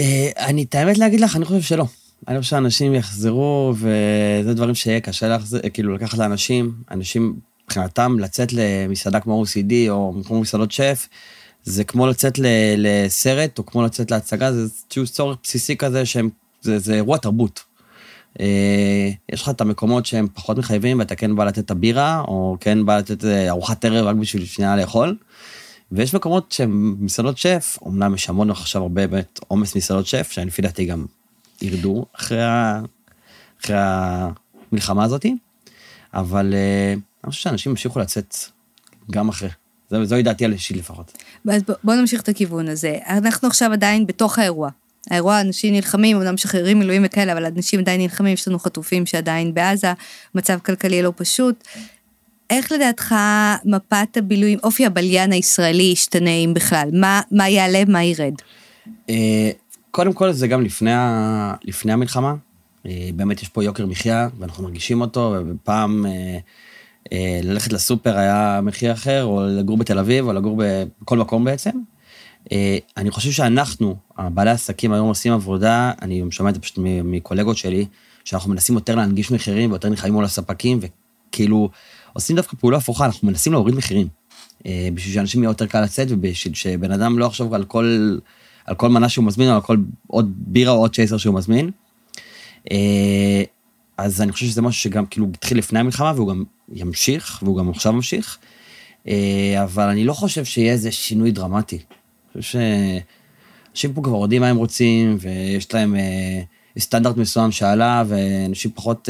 אה, 0.00 0.30
אני, 0.38 0.62
את 0.62 0.74
האמת 0.74 0.98
להגיד 0.98 1.20
לך, 1.20 1.36
אני 1.36 1.44
חושב 1.44 1.60
שלא. 1.60 1.84
אני 2.28 2.40
חושב 2.40 2.50
שאנשים 2.50 2.94
יחזרו, 2.94 3.74
וזה 3.76 4.54
דברים 4.54 4.74
שיהיה 4.74 5.00
קשה 5.00 5.28
להחזיר, 5.28 5.60
כאילו 5.72 5.94
לקחת 5.94 6.18
לאנשים. 6.18 6.72
אנשים 6.90 7.36
מבחינתם 7.64 8.18
לצאת 8.18 8.52
למסעדה 8.52 9.21
כמו 9.21 9.44
OCD 9.44 9.73
או 9.88 10.14
כמו 10.25 10.40
מסעדות 10.40 10.73
שף, 10.73 11.09
זה 11.64 11.85
כמו 11.85 12.06
לצאת 12.06 12.38
לסרט 12.76 13.59
או 13.59 13.66
כמו 13.66 13.83
לצאת 13.83 14.11
להצגה, 14.11 14.52
זה 14.52 14.61
איזשהו 14.61 15.06
צורך 15.06 15.38
בסיסי 15.42 15.76
כזה 15.76 16.06
שהם, 16.06 16.30
זה, 16.61 16.78
זה 16.78 16.94
אירוע 16.94 17.18
תרבות. 17.18 17.64
אה, 18.40 19.11
יש 19.33 19.42
לך 19.42 19.49
את 19.49 19.61
המקומות 19.61 20.06
שהם 20.06 20.28
פחות 20.35 20.59
מחייבים, 20.59 20.99
ואתה 20.99 21.14
כן 21.16 21.37
בא 21.37 21.44
לתת 21.44 21.59
את 21.59 21.71
הבירה, 21.71 22.21
או 22.21 22.56
כן 22.61 22.87
בא 22.87 22.99
לתת 22.99 23.25
אה, 23.25 23.49
ארוחת 23.49 23.85
ערב 23.85 24.06
רק 24.06 24.16
בשביל 24.16 24.44
שנייה 24.44 24.76
לאכול. 24.76 25.16
ויש 25.92 26.14
מקומות 26.14 26.52
שהם 26.52 26.97
מסעדות 26.99 27.38
שף, 27.38 27.78
אמנם 27.87 28.14
יש 28.14 28.28
המון 28.28 28.50
עכשיו 28.50 28.83
הרבה 28.83 29.06
באמת 29.06 29.40
עומס 29.49 29.76
מסעדות 29.76 30.06
שף, 30.06 30.28
שלפי 30.30 30.62
דעתי 30.62 30.85
גם 30.85 31.06
ירדו 31.62 32.04
אחרי, 32.12 32.42
ה... 32.42 32.80
אחרי 33.61 33.76
המלחמה 33.78 35.04
הזאתי, 35.04 35.37
אבל 36.14 36.54
אה, 36.54 36.94
אני 37.24 37.30
חושב 37.30 37.42
שאנשים 37.42 37.72
ימשיכו 37.72 37.98
לצאת 37.98 38.36
גם 39.10 39.28
אחרי. 39.28 39.48
זוהי 40.02 40.22
דעתי 40.22 40.44
על 40.44 40.52
אישית 40.52 40.76
לפחות. 40.76 41.12
אז 41.48 41.62
בוא 41.84 41.94
נמשיך 41.94 42.20
את 42.20 42.28
הכיוון 42.28 42.68
הזה. 42.68 42.98
אנחנו 43.06 43.48
עכשיו 43.48 43.72
עדיין 43.72 44.06
בתוך 44.06 44.38
האירוע. 44.38 44.70
האירוע, 45.10 45.40
אנשים 45.40 45.74
נלחמים, 45.74 46.16
אמנם 46.16 46.34
משחררים 46.34 46.78
מילואים 46.78 47.02
וכאלה, 47.06 47.32
אבל 47.32 47.44
אנשים 47.44 47.80
עדיין 47.80 48.00
נלחמים, 48.00 48.34
יש 48.34 48.48
לנו 48.48 48.58
חטופים 48.58 49.06
שעדיין 49.06 49.54
בעזה, 49.54 49.92
מצב 50.34 50.58
כלכלי 50.58 51.02
לא 51.02 51.12
פשוט. 51.16 51.64
איך 52.50 52.72
לדעתך 52.72 53.14
מפת 53.64 54.16
הבילויים, 54.16 54.58
אופי 54.62 54.86
הבליין 54.86 55.32
הישראלי 55.32 55.82
ישתנה 55.82 56.30
אם 56.30 56.54
בכלל? 56.54 56.88
מה, 56.92 57.20
מה 57.30 57.48
יעלה, 57.48 57.84
מה 57.88 58.04
ירד? 58.04 58.34
אה, 59.10 59.50
קודם 59.90 60.12
כל 60.12 60.32
זה 60.32 60.48
גם 60.48 60.62
לפני. 60.62 60.90
לפני 61.64 61.92
המלחמה. 61.92 62.34
אה, 62.86 63.10
באמת 63.14 63.42
יש 63.42 63.48
פה 63.48 63.64
יוקר 63.64 63.86
מחיה, 63.86 64.28
ואנחנו 64.38 64.64
מרגישים 64.64 65.00
אותו, 65.00 65.34
ופעם 65.48 66.06
אה, 66.06 66.38
ללכת 67.42 67.73
לסופר 67.73 68.16
היה 68.16 68.61
מחיר 68.62 68.92
אחר, 68.92 69.25
או 69.25 69.46
לגור 69.46 69.76
בתל 69.76 69.99
אביב, 69.99 70.26
או 70.26 70.32
לגור 70.32 70.61
בכל 71.02 71.18
מקום 71.18 71.44
בעצם. 71.44 71.70
אני 72.96 73.11
חושב 73.11 73.30
שאנחנו, 73.30 73.96
בעלי 74.18 74.50
העסקים 74.50 74.92
היום 74.92 75.08
עושים 75.08 75.32
עבודה, 75.32 75.92
אני 76.02 76.23
שומע 76.30 76.50
את 76.50 76.54
זה 76.54 76.61
פשוט 76.61 76.78
מקולגות 77.04 77.56
שלי, 77.56 77.87
שאנחנו 78.25 78.50
מנסים 78.50 78.75
יותר 78.75 78.94
להנגיש 78.94 79.30
מחירים 79.30 79.70
ויותר 79.70 79.88
נלחמים 79.88 80.14
מול 80.14 80.25
הספקים, 80.25 80.80
וכאילו 80.80 81.70
עושים 82.12 82.37
דווקא 82.37 82.56
פעולה 82.56 82.76
הפוכה, 82.76 83.04
אנחנו 83.06 83.28
מנסים 83.28 83.52
להוריד 83.52 83.75
מחירים. 83.75 84.08
בשביל 84.66 85.14
שאנשים 85.14 85.42
יהיה 85.42 85.50
יותר 85.50 85.66
קל 85.66 85.80
לצאת, 85.80 86.06
ובשביל 86.11 86.54
שבן 86.54 86.92
אדם 86.92 87.18
לא 87.18 87.25
יחשוב 87.25 87.54
על 87.54 87.64
כל 87.64 88.18
על 88.66 88.75
כל 88.75 88.88
מנה 88.88 89.08
שהוא 89.08 89.25
מזמין, 89.25 89.50
או 89.50 89.54
על 89.54 89.61
כל 89.61 89.76
עוד 90.06 90.32
בירה 90.37 90.73
או 90.73 90.78
עוד 90.78 90.94
צ'ייסר 90.94 91.16
שהוא 91.16 91.34
מזמין. 91.34 91.70
אה, 92.73 93.42
אז 93.96 94.23
אני 94.23 94.32
חושב 94.32 94.46
שזה 94.46 94.62
משהו 94.62 94.82
שגם 94.82 95.06
כאילו 95.06 95.26
התחיל 95.34 95.58
לפני 95.58 95.78
המלחמה, 95.78 96.12
והוא 96.16 96.28
גם 96.28 96.44
ימשיך, 96.73 97.40
והוא 97.42 97.59
גם 97.59 97.71
עכשיו 97.71 97.92
ממשיך. 97.92 98.38
אה, 99.09 99.62
אבל 99.62 99.88
אני 99.88 100.04
לא 100.04 100.12
חושב 100.12 100.44
שיהיה 100.44 100.73
איזה 100.73 100.92
שינוי 100.92 101.30
דרמטי. 101.30 101.76
אני 101.76 102.42
חושב 102.42 102.59
שאנשים 103.71 103.92
פה 103.92 104.02
כבר 104.02 104.23
יודעים 104.23 104.42
מה 104.42 104.49
הם 104.49 104.56
רוצים, 104.56 105.16
ויש 105.21 105.75
להם 105.75 105.97
אה, 105.97 106.42
סטנדרט 106.78 107.16
מסוים 107.16 107.52
שעלה, 107.52 108.04
ואנשים 108.06 108.71
פחות... 108.75 109.09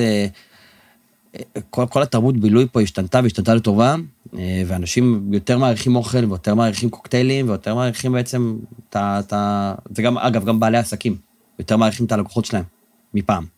כל, 1.71 1.87
כל 1.91 2.03
התרבות 2.03 2.37
בילוי 2.37 2.67
פה 2.73 2.81
השתנתה 2.81 3.21
והשתנתה 3.23 3.55
לטובה, 3.55 3.97
אה, 4.39 4.63
ואנשים 4.67 5.31
יותר 5.33 5.59
מעריכים 5.59 5.97
אוכל 5.97 6.25
ויותר 6.25 6.55
מעריכים 6.55 6.91
קוקטיילים 6.91 7.49
ויותר 7.49 7.75
מעריכים 7.75 8.13
בעצם 8.13 8.59
את 8.89 9.33
ה... 9.33 9.75
זה 9.95 10.03
גם, 10.03 10.19
אגב, 10.19 10.45
גם 10.45 10.61
בעלי 10.61 10.79
עסקים, 10.79 11.17
יותר 11.59 11.77
מעריכים 11.77 12.07
את 12.07 12.13
הלקוחות 12.13 12.45
שלהם 12.45 12.65
מפעם. 13.15 13.54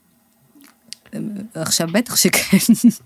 עכשיו 1.54 1.88
בטח 1.92 2.16
שכן. 2.16 2.56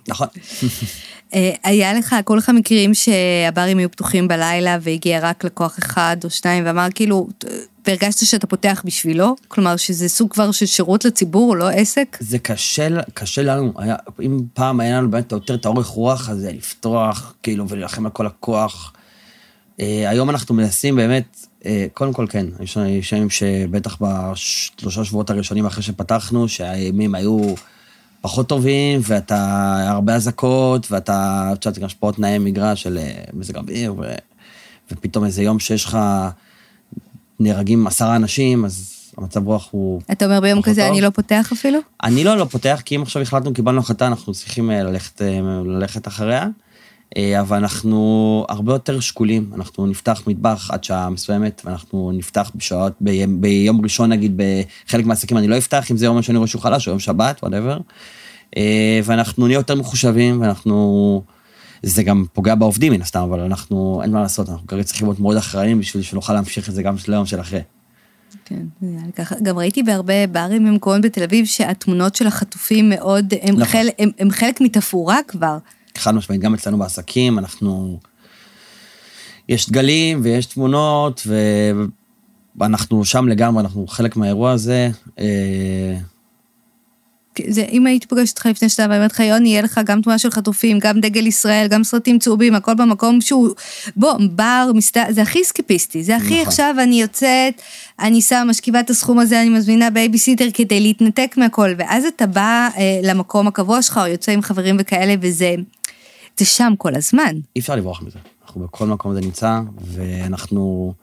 נכון. 0.09 0.29
אה, 1.35 1.51
היה 1.65 1.95
לך, 1.95 2.17
כולך 2.25 2.49
מכירים 2.49 2.95
שהברים 2.95 3.79
היו 3.79 3.91
פתוחים 3.91 4.29
בלילה 4.29 4.79
והגיע 4.81 5.19
רק 5.23 5.45
לקוח 5.45 5.79
אחד 5.79 6.17
או 6.25 6.31
שניים 6.31 6.67
ואמר 6.67 6.87
כאילו, 6.95 7.29
והרגשת 7.87 8.27
שאתה 8.27 8.47
פותח 8.47 8.83
בשבילו? 8.85 9.37
כלומר 9.49 9.77
שזה 9.77 10.09
סוג 10.09 10.31
כבר 10.31 10.51
של 10.51 10.67
שירות 10.67 11.05
לציבור, 11.05 11.57
לא 11.57 11.69
עסק? 11.69 12.17
זה 12.21 12.39
קשה, 12.39 12.89
קשה 13.15 13.43
לנו, 13.43 13.73
היה, 13.77 13.97
אם 14.23 14.41
פעם 14.55 14.81
היה 14.81 14.99
לנו 14.99 15.11
באמת 15.11 15.33
יותר 15.33 15.55
את 15.55 15.65
האורך 15.65 15.87
רוח 15.87 16.29
הזה, 16.29 16.53
לפתוח 16.53 17.35
כאילו 17.43 17.69
ולהילחם 17.69 18.07
על 18.07 18.13
כל 18.13 18.27
הכוח. 18.27 18.93
אה, 19.81 20.11
היום 20.11 20.31
אנחנו 20.31 20.55
מנסים 20.55 20.97
באמת, 20.97 21.47
אה, 21.67 21.87
קודם 21.95 22.13
כל 22.13 22.27
כן, 22.29 22.47
יש 22.89 23.13
ימים 23.13 23.31
שבטח 23.31 23.97
בשלושה 24.01 25.05
שבועות 25.05 25.31
הראשונים 25.31 25.67
אחרי 25.67 25.83
שפתחנו, 25.83 26.49
שהימים 26.49 27.15
היו... 27.15 27.55
פחות 28.21 28.49
טובים, 28.49 29.01
ואתה 29.03 29.77
הרבה 29.89 30.15
אזעקות, 30.15 30.93
ואתה, 30.93 31.51
את 31.53 31.67
יודעת, 31.67 31.79
גם 31.79 31.87
השפעות 31.87 32.17
תנאי 32.17 32.39
מגרש 32.39 32.83
של 32.83 32.99
אה, 32.99 33.23
מזג 33.33 33.57
אוויר, 33.57 33.95
ו, 33.99 34.15
ופתאום 34.93 35.25
איזה 35.25 35.43
יום 35.43 35.59
שיש 35.59 35.85
לך, 35.85 35.99
נהרגים 37.41 37.87
עשרה 37.87 38.17
אנשים, 38.17 38.65
אז 38.65 39.01
המצב 39.19 39.47
רוח 39.47 39.69
הוא... 39.71 40.01
אתה 40.13 40.25
אומר 40.25 40.41
ביום 40.41 40.63
כזה 40.63 40.81
טוב. 40.81 40.91
אני 40.91 41.01
לא 41.01 41.11
פותח 41.11 41.53
אפילו? 41.53 41.79
אני 42.03 42.25
לא 42.25 42.37
לא 42.37 42.45
פותח, 42.45 42.83
כי 42.85 42.97
אם 42.97 43.03
עכשיו 43.03 43.23
החלטנו, 43.23 43.55
קיבלנו 43.55 43.79
החלטה, 43.79 44.07
אנחנו 44.07 44.33
צריכים 44.33 44.71
אה, 44.71 44.83
ללכת, 44.83 45.23
אה, 45.23 45.41
ללכת 45.65 46.09
אחריה. 46.09 46.47
אבל 47.19 47.57
אנחנו 47.57 48.47
הרבה 48.49 48.73
יותר 48.73 49.01
שקולים, 49.01 49.51
אנחנו 49.55 49.87
נפתח 49.87 50.23
מטבח 50.27 50.71
עד 50.71 50.85
שעה 50.85 51.11
מסוימת, 51.11 51.63
ואנחנו 51.65 52.13
נפתח 52.15 52.51
בשעות, 52.55 52.93
ביום, 53.01 53.41
ביום 53.41 53.81
ראשון 53.83 54.13
נגיד, 54.13 54.41
בחלק 54.87 55.07
מהעסקים 55.07 55.39
אני 55.39 55.49
לא 55.49 55.59
אפתח, 55.59 55.91
אם 55.91 55.97
זה 55.97 56.05
יום 56.07 56.21
רואה 56.37 56.47
שהוא 56.47 56.63
חלש, 56.63 56.89
או 56.89 56.93
יום 56.93 56.99
שבת, 56.99 57.43
וואטאבר. 57.43 57.79
אה, 58.57 59.01
ואנחנו 59.05 59.47
נהיה 59.47 59.57
יותר 59.57 59.75
מחושבים, 59.75 60.41
ואנחנו... 60.41 61.23
זה 61.83 62.03
גם 62.03 62.25
פוגע 62.33 62.55
בעובדים 62.55 62.93
מן 62.93 63.03
הסתם, 63.03 63.21
אבל 63.21 63.41
אנחנו, 63.41 64.01
אין 64.03 64.13
מה 64.13 64.23
לעשות, 64.23 64.49
אנחנו 64.49 64.67
כרגע 64.67 64.83
צריכים 64.83 65.07
להיות 65.07 65.21
מאוד 65.21 65.37
אחראיים 65.37 65.81
בשביל 65.81 66.03
שנוכל 66.03 66.33
להמשיך 66.33 66.69
את 66.69 66.75
זה 66.75 66.83
גם 66.83 66.95
ליום 67.09 67.27
של 67.27 67.41
אחרי. 67.41 67.61
כן, 68.45 68.63
ככה. 69.17 69.35
גם 69.43 69.59
ראיתי 69.59 69.83
בהרבה 69.83 70.27
ברים 70.27 70.67
במקומות 70.67 71.01
בתל 71.01 71.23
אביב 71.23 71.47
שהתמונות 71.47 72.15
של 72.15 72.27
החטופים 72.27 72.89
מאוד, 72.89 73.35
הם, 73.43 73.55
נכון. 73.55 73.65
חל, 73.65 73.87
הם, 73.99 74.11
הם 74.19 74.31
חלק 74.31 74.61
מתפאורה 74.61 75.19
כבר. 75.29 75.59
חד 76.01 76.15
משמעית, 76.15 76.41
גם 76.41 76.55
אצלנו 76.55 76.79
בעסקים, 76.79 77.39
אנחנו... 77.39 77.99
יש 79.49 79.71
דגלים 79.71 80.21
ויש 80.23 80.47
תמונות, 80.47 81.27
ואנחנו 82.57 83.05
שם 83.05 83.29
לגמרי, 83.29 83.63
אנחנו 83.63 83.87
חלק 83.87 84.17
מהאירוע 84.17 84.51
הזה. 84.51 84.91
אה, 85.19 85.97
זה, 87.49 87.65
אם 87.73 87.87
הייתי 87.87 88.07
פוגשת 88.07 88.31
אותך 88.37 88.47
לפני 88.47 88.69
שנתיים 88.69 88.91
ואומרת 88.91 89.13
לך, 89.13 89.21
יוני, 89.21 89.49
יהיה 89.49 89.63
לך 89.63 89.81
גם 89.85 90.03
תמונה 90.03 90.19
של 90.19 90.31
חטופים, 90.31 90.79
גם 90.79 91.01
דגל 91.01 91.27
ישראל, 91.27 91.67
גם 91.67 91.85
סרטים 91.85 92.19
צהובים, 92.19 92.55
הכל 92.55 92.75
במקום 92.75 93.21
שהוא, 93.21 93.49
בו, 93.97 94.13
בר, 94.31 94.71
מסת... 94.75 94.97
זה 95.11 95.23
הכי 95.23 95.45
אסקפיסטי, 95.45 96.03
זה 96.03 96.17
הכי 96.17 96.35
נכון. 96.35 96.47
עכשיו 96.47 96.75
אני 96.83 97.01
יוצאת, 97.01 97.63
אני 98.01 98.23
שמה, 98.23 98.45
משכיבה 98.45 98.81
את 98.81 98.91
הסוכן 98.91 99.19
הזה, 99.19 99.41
אני 99.41 99.49
מזמינה 99.49 99.91
בייביסיטר 99.91 100.47
כדי 100.55 100.81
להתנתק 100.81 101.35
מהכל, 101.37 101.71
ואז 101.79 102.05
אתה 102.05 102.27
בא 102.27 102.69
אה, 102.77 103.01
למקום 103.03 103.47
הקבוע 103.47 103.83
שלך, 103.83 104.01
או 104.03 104.07
יוצא 104.07 104.33
עם 104.33 104.43
חברים 104.43 104.77
וכאלה, 104.79 105.15
וזה... 105.21 105.55
זה 106.41 106.47
שם 106.47 106.73
כל 106.79 106.95
הזמן. 106.95 107.37
אי 107.57 107.61
אפשר 107.61 107.77
לברוח 107.77 108.03
מזה. 108.03 108.19
אנחנו 108.43 108.61
בכל 108.61 108.87
מקום 108.87 109.15
זה 109.15 109.21
נמצא, 109.21 109.61
ואנחנו, 109.85 110.95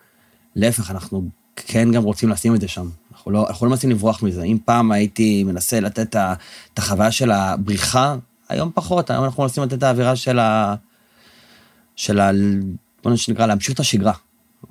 להפך, 0.55 0.91
אנחנו 0.91 1.29
כן 1.55 1.91
גם 1.91 2.03
רוצים 2.03 2.29
לשים 2.29 2.55
את 2.55 2.61
זה 2.61 2.67
שם. 2.67 2.89
אנחנו 3.11 3.31
לא, 3.31 3.47
אנחנו 3.47 3.65
לא 3.65 3.69
מנסים 3.69 3.89
לברוח 3.89 4.23
מזה. 4.23 4.43
אם 4.43 4.57
פעם 4.65 4.91
הייתי 4.91 5.43
מנסה 5.43 5.79
לתת 5.79 6.15
את 6.15 6.79
החוויה 6.79 7.11
של 7.11 7.31
הבריחה, 7.31 8.15
היום 8.49 8.71
פחות, 8.73 9.09
היום 9.09 9.23
אנחנו 9.23 9.43
מנסים 9.43 9.63
לתת 9.63 9.73
את 9.73 9.83
האווירה 9.83 10.15
של 10.15 10.39
ה... 10.39 10.75
של 11.95 12.19
ה... 12.19 12.31
בוא 13.03 13.11
נקרא, 13.29 13.45
להמשיך 13.45 13.73
את 13.73 13.79
השגרה. 13.79 14.13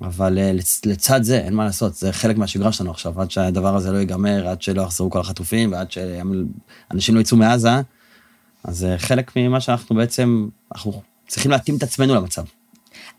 אבל 0.01 0.37
אה, 0.37 0.51
לצד 0.85 1.23
זה, 1.23 1.37
אין 1.39 1.53
מה 1.53 1.65
לעשות, 1.65 1.95
זה 1.95 2.13
חלק 2.13 2.37
מהשגרה 2.37 2.71
שלנו 2.71 2.91
עכשיו, 2.91 3.21
עד 3.21 3.31
שהדבר 3.31 3.75
הזה 3.75 3.91
לא 3.91 3.97
ייגמר, 3.97 4.47
עד 4.47 4.61
שלא 4.61 4.81
יחזרו 4.81 5.09
כל 5.09 5.19
החטופים, 5.19 5.71
ועד 5.71 5.91
שאנשים 5.91 7.15
לא 7.15 7.19
יצאו 7.19 7.37
מעזה, 7.37 7.81
אז 8.63 8.77
זה 8.77 8.95
חלק 8.97 9.31
ממה 9.35 9.59
שאנחנו 9.59 9.95
בעצם, 9.95 10.47
אנחנו 10.71 11.01
צריכים 11.27 11.51
להתאים 11.51 11.77
את 11.77 11.83
עצמנו 11.83 12.15
למצב. 12.15 12.43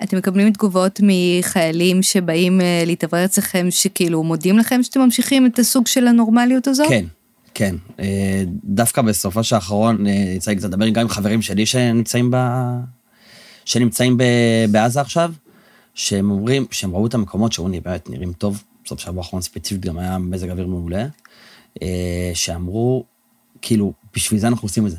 אתם 0.03 0.17
מקבלים 0.17 0.53
תגובות 0.53 1.01
מחיילים 1.03 2.03
שבאים 2.03 2.61
אה, 2.61 2.83
להתאוורר 2.87 3.25
אצלכם, 3.25 3.67
שכאילו 3.71 4.23
מודים 4.23 4.59
לכם 4.59 4.83
שאתם 4.83 5.01
ממשיכים 5.01 5.47
את 5.47 5.59
הסוג 5.59 5.87
של 5.87 6.07
הנורמליות 6.07 6.67
הזו? 6.67 6.85
כן, 6.89 7.05
כן. 7.55 7.77
אה, 8.01 8.43
דווקא 8.65 9.03
בסופו 9.03 9.45
של 9.45 9.55
האחרון, 9.55 10.07
אה, 10.07 10.13
יצא 10.37 10.51
לי 10.51 10.57
קצת 10.57 10.69
לדבר 10.69 10.89
גם 10.89 11.03
עם 11.03 11.09
חברים 11.09 11.43
שלי 11.43 11.67
שנמצאים, 11.67 12.31
ב... 12.31 12.37
שנמצאים 13.65 14.17
ב... 14.17 14.23
בעזה 14.71 15.01
עכשיו, 15.01 15.33
שהם 15.95 16.31
אומרים, 16.31 16.67
שהם 16.71 16.95
ראו 16.95 17.07
את 17.07 17.15
המקומות 17.15 17.53
שאומרים, 17.53 17.83
באמת 17.83 18.11
נראים 18.11 18.33
טוב, 18.33 18.63
בסוף 18.85 19.01
שבוע 19.01 19.23
האחרון 19.23 19.43
ספציפית 19.43 19.81
גם 19.81 19.99
היה 19.99 20.19
מזג 20.19 20.51
אוויר 20.51 20.67
מעולה, 20.67 21.07
שאמרו, 22.35 23.05
כאילו, 23.63 23.93
בשביל 24.15 24.41
זה 24.41 24.49
אנחנו 24.49 24.67
עושים 24.67 24.87
את 24.87 24.91
זה. 24.91 24.97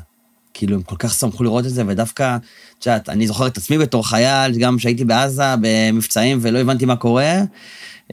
כאילו, 0.54 0.76
הם 0.76 0.82
כל 0.82 0.96
כך 0.98 1.14
שמחו 1.14 1.44
לראות 1.44 1.66
את 1.66 1.70
זה, 1.70 1.82
ודווקא, 1.86 2.36
את 2.78 2.86
יודעת, 2.86 3.08
אני 3.08 3.26
זוכר 3.26 3.46
את 3.46 3.56
עצמי 3.56 3.78
בתור 3.78 4.08
חייל, 4.08 4.58
גם 4.58 4.76
כשהייתי 4.76 5.04
בעזה 5.04 5.54
במבצעים 5.60 6.38
ולא 6.40 6.58
הבנתי 6.58 6.84
מה 6.84 6.96
קורה, 6.96 7.42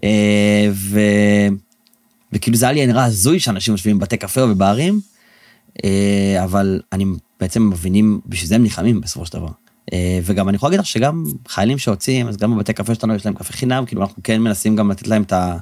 אה, 0.03 0.69
ו... 0.71 0.99
וכאילו 2.33 2.57
זה 2.57 2.65
היה 2.65 2.73
לי 2.73 2.85
נראה 2.85 3.05
הזוי 3.05 3.39
שאנשים 3.39 3.71
יושבים 3.71 3.99
בבתי 3.99 4.17
קפה 4.17 4.41
או 4.41 4.47
בברים, 4.47 4.99
אה, 5.85 6.43
אבל 6.43 6.81
אני 6.93 7.05
בעצם 7.39 7.69
מבינים, 7.69 8.21
בשביל 8.25 8.47
זה 8.47 8.55
הם 8.55 8.63
נלחמים 8.63 9.01
בסופו 9.01 9.25
של 9.25 9.33
דבר. 9.33 9.49
אה, 9.93 10.19
וגם 10.23 10.49
אני 10.49 10.55
יכול 10.55 10.67
להגיד 10.67 10.79
לך 10.79 10.85
שגם 10.85 11.23
חיילים 11.47 11.77
שיוצאים, 11.77 12.27
אז 12.27 12.37
גם 12.37 12.55
בבתי 12.55 12.73
קפה 12.73 12.95
שלנו 12.95 13.15
יש 13.15 13.25
להם 13.25 13.35
קפה 13.35 13.53
חינם, 13.53 13.85
כאילו 13.85 14.01
אנחנו 14.01 14.23
כן 14.23 14.41
מנסים 14.41 14.75
גם 14.75 14.91
לתת 14.91 15.07
להם 15.07 15.21
את 15.21 15.33
ה... 15.33 15.57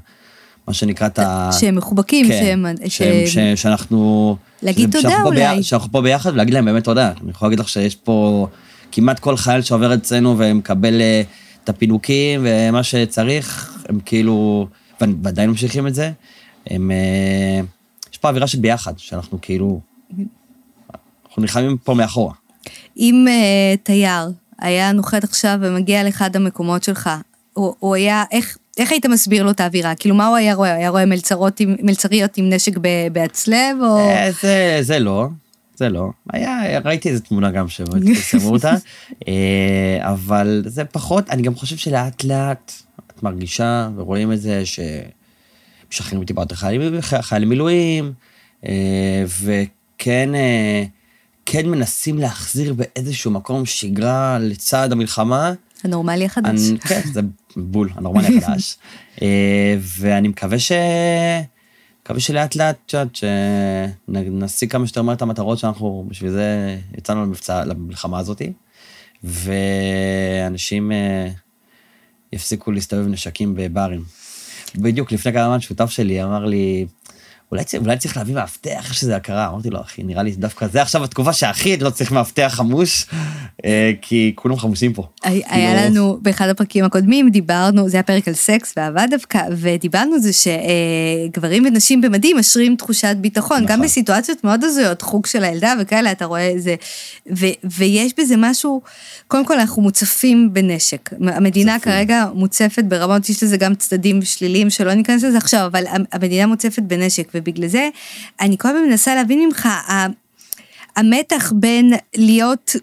מה 0.68 0.74
שנקרא 0.74 1.08
את 1.08 1.20
ה... 1.20 1.50
שהם 1.60 1.76
מחובקים, 1.76 2.28
כן, 2.28 2.40
שהם... 2.44 2.66
שהם... 2.88 3.28
ש... 3.28 3.38
שאנחנו... 3.62 4.36
להגיד 4.64 4.90
שזה- 4.92 5.02
תודה 5.02 5.22
אולי. 5.24 5.40
ביח- 5.40 5.62
שאנחנו 5.62 5.92
פה 5.92 6.02
ביחד 6.02 6.34
ולהגיד 6.34 6.54
להם 6.54 6.66
באמת 6.66 6.84
תודה. 6.84 7.12
אני 7.24 7.32
יכול 7.32 7.46
להגיד 7.48 7.60
לך 7.60 7.70
שיש 7.70 7.96
פה 7.96 8.48
כמעט 8.92 9.20
כל 9.20 9.38
חייל 9.38 9.62
שעובר 9.62 9.94
אצלנו 9.94 10.36
ומקבל 10.38 11.02
אה, 11.02 11.22
את 11.64 11.70
הפינוקים 11.70 12.42
ומה 12.44 12.84
שצריך, 12.84 13.78
הם 13.90 14.00
כאילו, 14.06 14.68
ועדיין 15.02 15.50
ממשיכים 15.50 15.88
את 15.88 15.96
זה, 15.96 16.12
הם... 16.68 16.92
אה, 16.92 17.60
יש 18.14 18.18
פה 18.18 18.28
אווירה 18.30 18.48
של 18.48 18.60
ביחד, 18.60 18.94
שאנחנו 18.98 19.38
כאילו... 19.42 19.80
אנחנו 21.28 21.42
נלחמים 21.42 21.78
פה 21.84 21.94
מאחורה. 21.94 22.34
אם 22.98 23.26
uh, 23.28 23.78
תייר 23.84 24.32
היה 24.60 24.92
נוחת 24.92 25.24
עכשיו 25.24 25.58
ומגיע 25.62 26.04
לאחד 26.04 26.36
המקומות 26.36 26.84
שלך, 26.84 27.10
הוא, 27.54 27.74
הוא 27.80 27.96
היה, 27.96 28.24
איך, 28.32 28.58
איך 28.78 28.92
היית 28.92 29.06
מסביר 29.06 29.44
לו 29.44 29.52
את 29.52 29.60
האווירה? 29.60 29.96
כאילו, 29.96 30.16
מה 30.16 30.28
הוא 30.28 30.36
היה 30.36 30.54
רואה? 30.54 30.74
היה 30.74 30.90
רואה 30.90 31.06
מלצרות 31.06 31.60
עם, 31.60 31.76
מלצריות 31.82 32.38
עם 32.38 32.50
נשק 32.50 32.78
ב- 32.82 33.08
בהצלב, 33.12 33.78
או... 33.82 33.98
אה, 33.98 34.30
זה, 34.42 34.78
זה 34.82 35.00
לא, 35.00 35.28
זה 35.76 35.90
לא. 35.90 36.10
היה, 36.34 36.80
ראיתי 36.86 37.10
איזה 37.10 37.22
תמונה 37.22 37.52
גם 37.52 37.70
שפרסמו 37.70 38.50
אותה, 38.54 38.74
אה, 39.28 39.98
אבל 40.02 40.64
זה 40.66 40.86
פחות, 40.86 41.30
אני 41.30 41.42
גם 41.42 41.56
חושב 41.56 41.78
שלאט 41.78 42.24
לאט 42.24 42.72
את 43.08 43.24
מרגישה 43.24 43.90
ורואים 43.96 44.32
את 44.32 44.42
זה 44.42 44.64
שמשחררים 44.66 46.22
אותי 46.22 46.34
בעוד 46.34 46.54
חיילים, 47.22 47.50
מילואים, 47.50 48.14
אה, 48.66 49.24
וכן 49.28 50.30
כן 51.46 51.70
מנסים 51.70 52.18
להחזיר 52.18 52.74
באיזשהו 52.74 53.32
מקום 53.32 53.66
שגרה 53.66 54.38
לצד 54.42 54.92
המלחמה. 54.92 55.54
הנורמלי 55.84 56.26
החדש. 56.26 56.70
אני, 56.70 56.80
כן, 56.80 57.02
זה 57.14 57.22
בול, 57.56 57.90
הנורמלי 57.96 58.38
החדש. 58.38 58.78
אה, 59.22 59.78
ואני 59.80 60.28
מקווה 60.28 60.60
ש... 60.60 60.72
מקווה 62.06 62.20
שלאט 62.20 62.56
לאט, 62.56 62.78
את 62.86 62.94
יודעת, 62.94 63.16
שנשיג 63.16 64.72
כמה 64.72 64.88
שיותר 64.88 65.02
מהר 65.02 65.16
את 65.16 65.22
המטרות 65.22 65.58
שאנחנו, 65.58 66.06
בשביל 66.08 66.32
זה 66.32 66.78
יצאנו 66.98 67.24
למבצע, 67.24 67.66
למלחמה 67.66 68.20
הזאתי, 68.20 68.54
ואנשים 69.24 70.92
אה, 70.92 71.28
יפסיקו 72.34 72.72
להסתובב 72.72 73.06
עם 73.06 73.12
נשקים 73.12 73.56
בברים. 73.58 74.04
בדיוק 74.76 75.12
לפני 75.12 75.34
כמה 75.34 75.46
זמן 75.46 75.60
שותף 75.60 75.90
שלי 75.90 76.24
אמר 76.24 76.46
לי, 76.46 76.86
אולי, 77.52 77.64
אולי 77.78 77.98
צריך 77.98 78.18
להביא 78.18 78.36
מאבטח 78.36 78.94
שזה 78.94 79.16
הכרה. 79.16 79.48
אמרתי 79.48 79.70
לו, 79.70 79.82
אחי, 79.82 80.04
נראה 80.04 80.24
לי 80.24 80.32
דווקא 80.32 80.68
זה 80.68 80.82
עכשיו 80.82 81.04
התקופה 81.04 81.34
שהכי 81.34 81.78
לא 81.78 81.90
צריך 81.90 82.12
מאבטח 82.12 82.52
חמוש, 82.56 83.06
אה, 83.66 83.92
כי 84.02 84.32
כולם 84.36 84.58
חמושים 84.58 84.94
פה. 84.94 85.08
היה 85.24 85.46
היה 85.50 85.80
כאילו- 85.80 85.90
לנו, 85.90 86.18
באחד 86.22 86.50
הפרקים 86.50 86.86
הקודמים 86.86 87.30
דיברנו, 87.30 87.90
זה 87.90 87.98
היה 87.98 88.04
פרק 88.04 88.28
על 88.28 88.34
סקס 88.34 88.74
ואהבה 88.78 89.06
דווקא, 89.10 89.40
ודיברנו 89.52 90.14
על 90.14 90.20
זה 90.20 90.32
שגברים 90.34 91.66
ונשים 91.66 92.02
במדים 92.02 92.38
משרים 92.38 92.76
תחושת 92.76 93.16
ביטחון, 93.22 93.58
נכון. 93.58 93.68
גם 93.68 93.82
בסיטואציות 93.82 94.44
מאוד 94.44 94.64
הזויות, 94.64 95.02
חוג 95.02 95.26
של 95.26 95.44
הילדה 95.44 95.74
וכאלה, 95.82 96.12
אתה 96.12 96.26
רואה 96.26 96.48
איזה, 96.48 96.76
ו, 97.38 97.46
ויש 97.64 98.14
בזה 98.20 98.36
משהו, 98.38 98.82
קודם 99.28 99.46
כל 99.46 99.60
אנחנו 99.60 99.82
מוצפים 99.82 100.50
בנשק. 100.54 101.10
המדינה 101.22 101.74
מוצפים. 101.74 101.94
כרגע 101.94 102.26
מוצפת 102.34 102.84
ברמות, 102.84 103.30
יש 103.30 103.44
לזה 103.44 103.58
גם 103.58 103.76
צדדים 103.76 104.22
שליליים 104.22 104.70
שלא 104.70 104.94
ניכנס 104.94 105.24
לזה 105.24 105.38
עכשיו, 105.38 105.66
אבל 105.66 105.84
המדינה 106.12 106.48
מוצפת 106.48 106.84
בנשק, 106.84 107.35
ובגלל 107.36 107.68
זה 107.68 107.90
אני 108.42 108.58
כל 108.58 108.68
הזמן 108.68 108.90
מנסה 108.90 109.16
להבין 109.16 109.46
ממך, 109.46 109.70
המתח 110.96 111.54
בין 111.56 111.94
להיות 112.16 112.76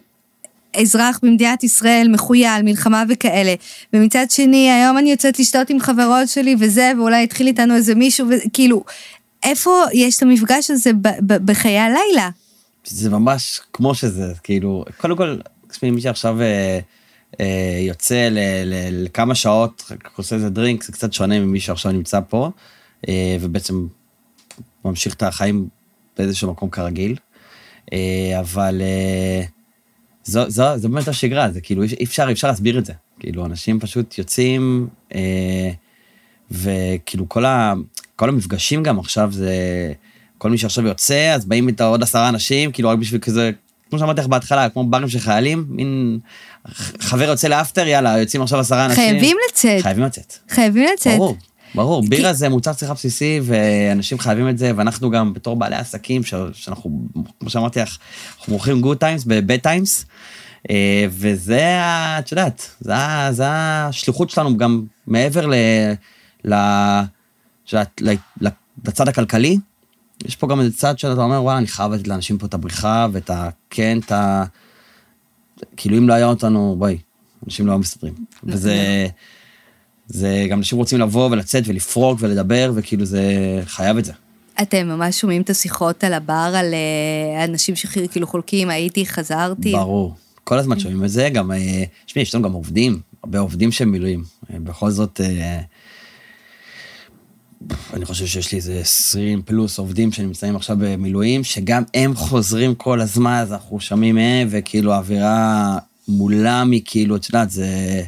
אזרח 0.77 1.21
במדינת 1.23 1.65
ישראל 1.65 2.09
מחוייל, 2.11 2.63
מלחמה 2.63 3.05
וכאלה. 3.09 3.55
ומצד 3.93 4.27
שני, 4.31 4.71
היום 4.71 4.99
אני 4.99 5.11
יוצאת 5.11 5.39
לשתות 5.39 5.71
עם 5.71 5.81
חברות 5.81 6.29
שלי 6.29 6.57
וזה, 6.59 6.93
ואולי 6.99 7.25
התחיל 7.25 7.47
איתנו 7.47 7.75
איזה 7.75 7.95
מישהו, 7.95 8.27
וכאילו, 8.31 8.85
איפה 9.43 9.85
יש 9.93 10.17
את 10.17 10.23
המפגש 10.23 10.71
הזה 10.71 10.91
בחיי 11.27 11.79
הלילה? 11.79 12.31
זה 12.85 13.11
ממש 13.11 13.61
כמו 13.73 13.95
שזה, 13.95 14.33
כאילו, 14.43 14.85
קודם 14.97 15.17
כל, 15.17 15.37
תשמעי, 15.69 15.91
מי 15.91 16.01
שעכשיו 16.01 16.41
אה, 16.41 16.79
אה, 17.41 17.79
יוצא 17.81 18.29
ל, 18.31 18.39
ל, 18.65 19.05
לכמה 19.05 19.35
שעות, 19.35 19.93
עושה 20.17 20.37
איזה 20.37 20.51
דרינק, 20.51 20.85
זה 20.85 20.93
קצת 20.93 21.13
שונה 21.13 21.41
ממי 21.41 21.61
שעכשיו 21.61 21.93
נמצא 21.93 22.21
פה, 22.29 22.51
אה, 23.09 23.37
ובעצם 23.41 23.87
ממשיך 24.85 25.15
את 25.15 25.23
החיים 25.23 25.69
באיזשהו 26.19 26.51
מקום 26.51 26.71
כרגיל. 26.71 27.17
אה, 27.93 28.41
אבל 28.41 28.83
אה, 28.83 29.43
זו, 30.25 30.51
זו, 30.51 30.65
זו 30.77 30.89
באמת 30.89 31.09
השגרה, 31.09 31.51
זה 31.51 31.61
כאילו, 31.61 31.83
אי 31.83 32.05
אפשר, 32.05 32.29
אי 32.29 32.33
אפשר 32.33 32.49
להסביר 32.49 32.79
את 32.79 32.85
זה. 32.85 32.93
כאילו, 33.21 33.47
אנשים 33.47 33.81
פשוט 33.81 34.19
יוצאים, 34.19 34.89
אה, 35.15 35.71
וכאילו, 36.51 37.29
כל, 37.29 37.45
ה, 37.45 37.75
כל 38.17 38.29
המפגשים 38.29 38.83
גם 38.83 38.99
עכשיו 38.99 39.33
זה... 39.33 39.53
כל 40.39 40.51
מי 40.51 40.59
שעכשיו 40.59 40.87
יוצא, 40.87 41.35
אז 41.35 41.45
באים 41.45 41.69
איתו 41.69 41.85
עוד 41.85 42.03
עשרה 42.03 42.29
אנשים, 42.29 42.73
כאילו 42.73 42.89
רק 42.89 42.99
בשביל 42.99 43.21
כזה, 43.21 43.51
כמו 43.91 43.99
שאמרתי 43.99 44.21
לך 44.21 44.27
בהתחלה, 44.27 44.69
כמו 44.69 44.85
ברים 44.85 45.09
של 45.09 45.19
חיילים, 45.19 45.65
מין 45.69 46.19
חבר 47.01 47.25
יוצא 47.25 47.49
לאפטר, 47.49 47.87
יאללה, 47.87 48.19
יוצאים 48.19 48.43
עכשיו 48.43 48.61
עשרה 48.61 48.87
אנשים. 48.87 49.11
חייבים 49.11 49.37
לצאת, 49.49 49.83
חייבים 49.83 50.05
לצאת. 50.05 50.35
חייבים 50.49 50.87
לצאת. 50.93 51.17
ברור, 51.17 51.37
ברור. 51.75 52.03
כי- 52.03 52.09
בירה 52.09 52.33
זה 52.33 52.49
מוצר 52.49 52.73
צריכה 52.73 52.95
בסיסי, 52.95 53.41
ואנשים 53.43 54.19
חייבים 54.19 54.49
את 54.49 54.59
זה, 54.59 54.73
ואנחנו 54.77 55.11
גם 55.11 55.33
בתור 55.35 55.57
בעלי 55.57 55.77
עסקים, 55.77 56.25
ש- 56.25 56.35
שאנחנו, 56.53 57.03
כמו 57.41 57.51
שאמרתי 57.51 57.81
לך, 57.81 57.99
אנחנו 58.39 58.53
מוכרים 58.53 58.81
good 58.81 58.97
times 58.97 59.25
ב 59.25 59.33
bad 59.33 59.57
times, 59.57 60.05
וזה, 61.11 61.79
את 62.19 62.33
יודעת, 62.33 62.71
זה 62.81 62.93
זה 63.31 63.45
השליחות 63.49 64.31
שלנו 64.31 64.57
גם 64.57 64.85
מעבר 65.07 65.47
ל... 65.47 65.55
ל... 66.45 66.55
את 66.55 67.73
יודעת, 67.73 68.03
ל- 68.41 68.49
לצד 68.87 69.09
הכלכלי, 69.09 69.59
יש 70.25 70.37
פה 70.37 70.47
גם 70.49 70.61
איזה 70.61 70.77
צד 70.77 70.99
שאתה 70.99 71.23
אומר, 71.23 71.43
וואלה, 71.43 71.59
אני 71.59 71.67
חייב 71.67 71.93
לתת 71.93 72.09
לאנשים 72.09 72.39
פה 72.39 72.47
את 72.47 72.55
הבריחה 72.55 73.07
ואת 73.13 73.31
ה... 73.31 73.49
כן, 73.71 73.99
את 74.07 74.13
ה... 74.13 74.45
כאילו, 75.77 75.99
אם 75.99 76.09
לא 76.09 76.15
היה 76.15 76.27
אותנו, 76.27 76.77
בואי, 76.79 76.99
אנשים 77.47 77.67
לא 77.67 77.73
היו 77.73 77.79
מסתדרים. 77.79 78.15
וזה... 78.45 79.07
זה 80.13 80.47
גם 80.51 80.59
אנשים 80.59 80.79
רוצים 80.79 80.99
לבוא 80.99 81.31
ולצאת 81.31 81.65
ולפרוק 81.67 82.19
ולדבר, 82.23 82.73
וכאילו 82.75 83.05
זה 83.05 83.23
חייב 83.65 83.99
את 83.99 84.05
זה. 84.05 84.13
אתם 84.63 84.89
ממש 84.89 85.21
שומעים 85.21 85.43
את 85.43 85.51
השיחות 85.51 86.05
על 86.05 86.13
הבר, 86.15 86.53
על 86.57 86.75
אה, 86.75 87.45
אנשים 87.45 87.77
שכאילו 87.77 88.27
חולקים, 88.27 88.71
הייתי, 88.71 89.07
חזרתי. 89.07 89.73
ברור. 89.73 90.15
כל 90.45 90.59
הזמן 90.59 90.79
שומעים 90.79 91.05
את 91.05 91.11
זה, 91.11 91.29
גם, 91.29 91.53
אה, 91.53 91.85
תשמעי, 92.07 92.23
יש 92.23 92.35
לנו 92.35 92.45
גם 92.45 92.53
עובדים, 92.53 93.01
הרבה 93.23 93.39
עובדים 93.39 93.73
שהם 93.73 93.91
מילואים. 93.91 94.25
אה, 94.53 94.59
בכל 94.59 94.91
זאת, 94.91 95.21
אה, 95.21 95.61
אני 97.93 98.05
חושב 98.05 98.27
שיש 98.27 98.53
לי 98.53 98.59
איזה 98.59 98.79
20 98.81 99.43
פלוס 99.43 99.79
עובדים 99.79 100.13
שנמצאים 100.13 100.57
עכשיו 100.57 100.77
במילואים, 100.81 101.45
שגם 101.45 101.83
הם 101.95 102.15
חוזרים 102.15 102.75
כל 102.75 103.01
הזמן, 103.01 103.39
אז 103.43 103.53
אנחנו 103.53 103.81
שומעים 103.81 104.15
מהם, 104.15 104.49
וכאילו 104.51 104.93
האווירה 104.93 105.79
מולם 106.09 106.71
היא 106.71 106.83
כאילו, 106.85 107.17
את 107.17 107.27
יודעת, 107.27 107.51
זה 107.51 108.03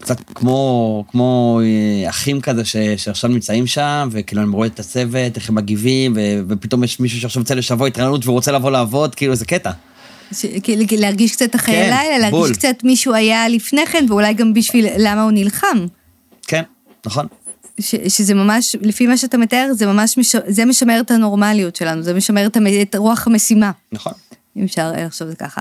קצת 0.00 0.20
כמו, 0.34 1.04
כמו 1.10 1.60
אה, 1.64 2.08
אחים 2.08 2.40
כזה 2.40 2.64
ש, 2.64 2.76
שעכשיו 2.96 3.30
נמצאים 3.30 3.66
שם, 3.66 4.08
וכאילו 4.12 4.42
אני 4.42 4.50
רואה 4.50 4.66
את 4.66 4.80
הצוות, 4.80 5.36
איך 5.36 5.48
הם 5.48 5.54
מגיבים, 5.54 6.12
ו, 6.16 6.20
ופתאום 6.48 6.84
יש 6.84 7.00
מישהו 7.00 7.20
שעכשיו 7.20 7.42
יוצא 7.42 7.54
לשבוע 7.54 7.86
התרעננות 7.88 8.26
ורוצה 8.26 8.52
לבוא 8.52 8.70
לעבוד, 8.70 9.14
כאילו 9.14 9.34
זה 9.34 9.44
קטע. 9.44 9.70
ש- 10.32 10.46
להרגיש 10.92 11.32
קצת 11.32 11.54
החיי 11.54 11.74
כן, 11.74 11.96
לילה, 11.96 12.18
להרגיש 12.18 12.30
בול. 12.30 12.52
קצת 12.54 12.76
מישהו 12.84 13.14
היה 13.14 13.48
לפני 13.48 13.86
כן, 13.86 14.06
ואולי 14.08 14.34
גם 14.34 14.54
בשביל 14.54 14.86
למה 14.98 15.22
הוא 15.22 15.32
נלחם. 15.32 15.86
כן, 16.46 16.62
נכון. 17.06 17.26
ש, 17.80 17.94
שזה 18.08 18.34
ממש, 18.34 18.76
לפי 18.80 19.06
מה 19.06 19.16
שאתה 19.16 19.38
מתאר, 19.38 19.68
זה 19.72 19.86
ממש, 19.86 20.18
מש, 20.18 20.36
זה 20.46 20.64
משמר 20.64 21.00
את 21.00 21.10
הנורמליות 21.10 21.76
שלנו, 21.76 22.02
זה 22.02 22.14
משמר 22.14 22.46
את, 22.46 22.56
את 22.82 22.94
רוח 22.94 23.26
המשימה, 23.26 23.70
נכון. 23.92 24.12
אם 24.56 24.64
אפשר 24.64 24.92
לחשוב 24.96 25.28
את 25.28 25.32
זה 25.32 25.36
ככה. 25.36 25.60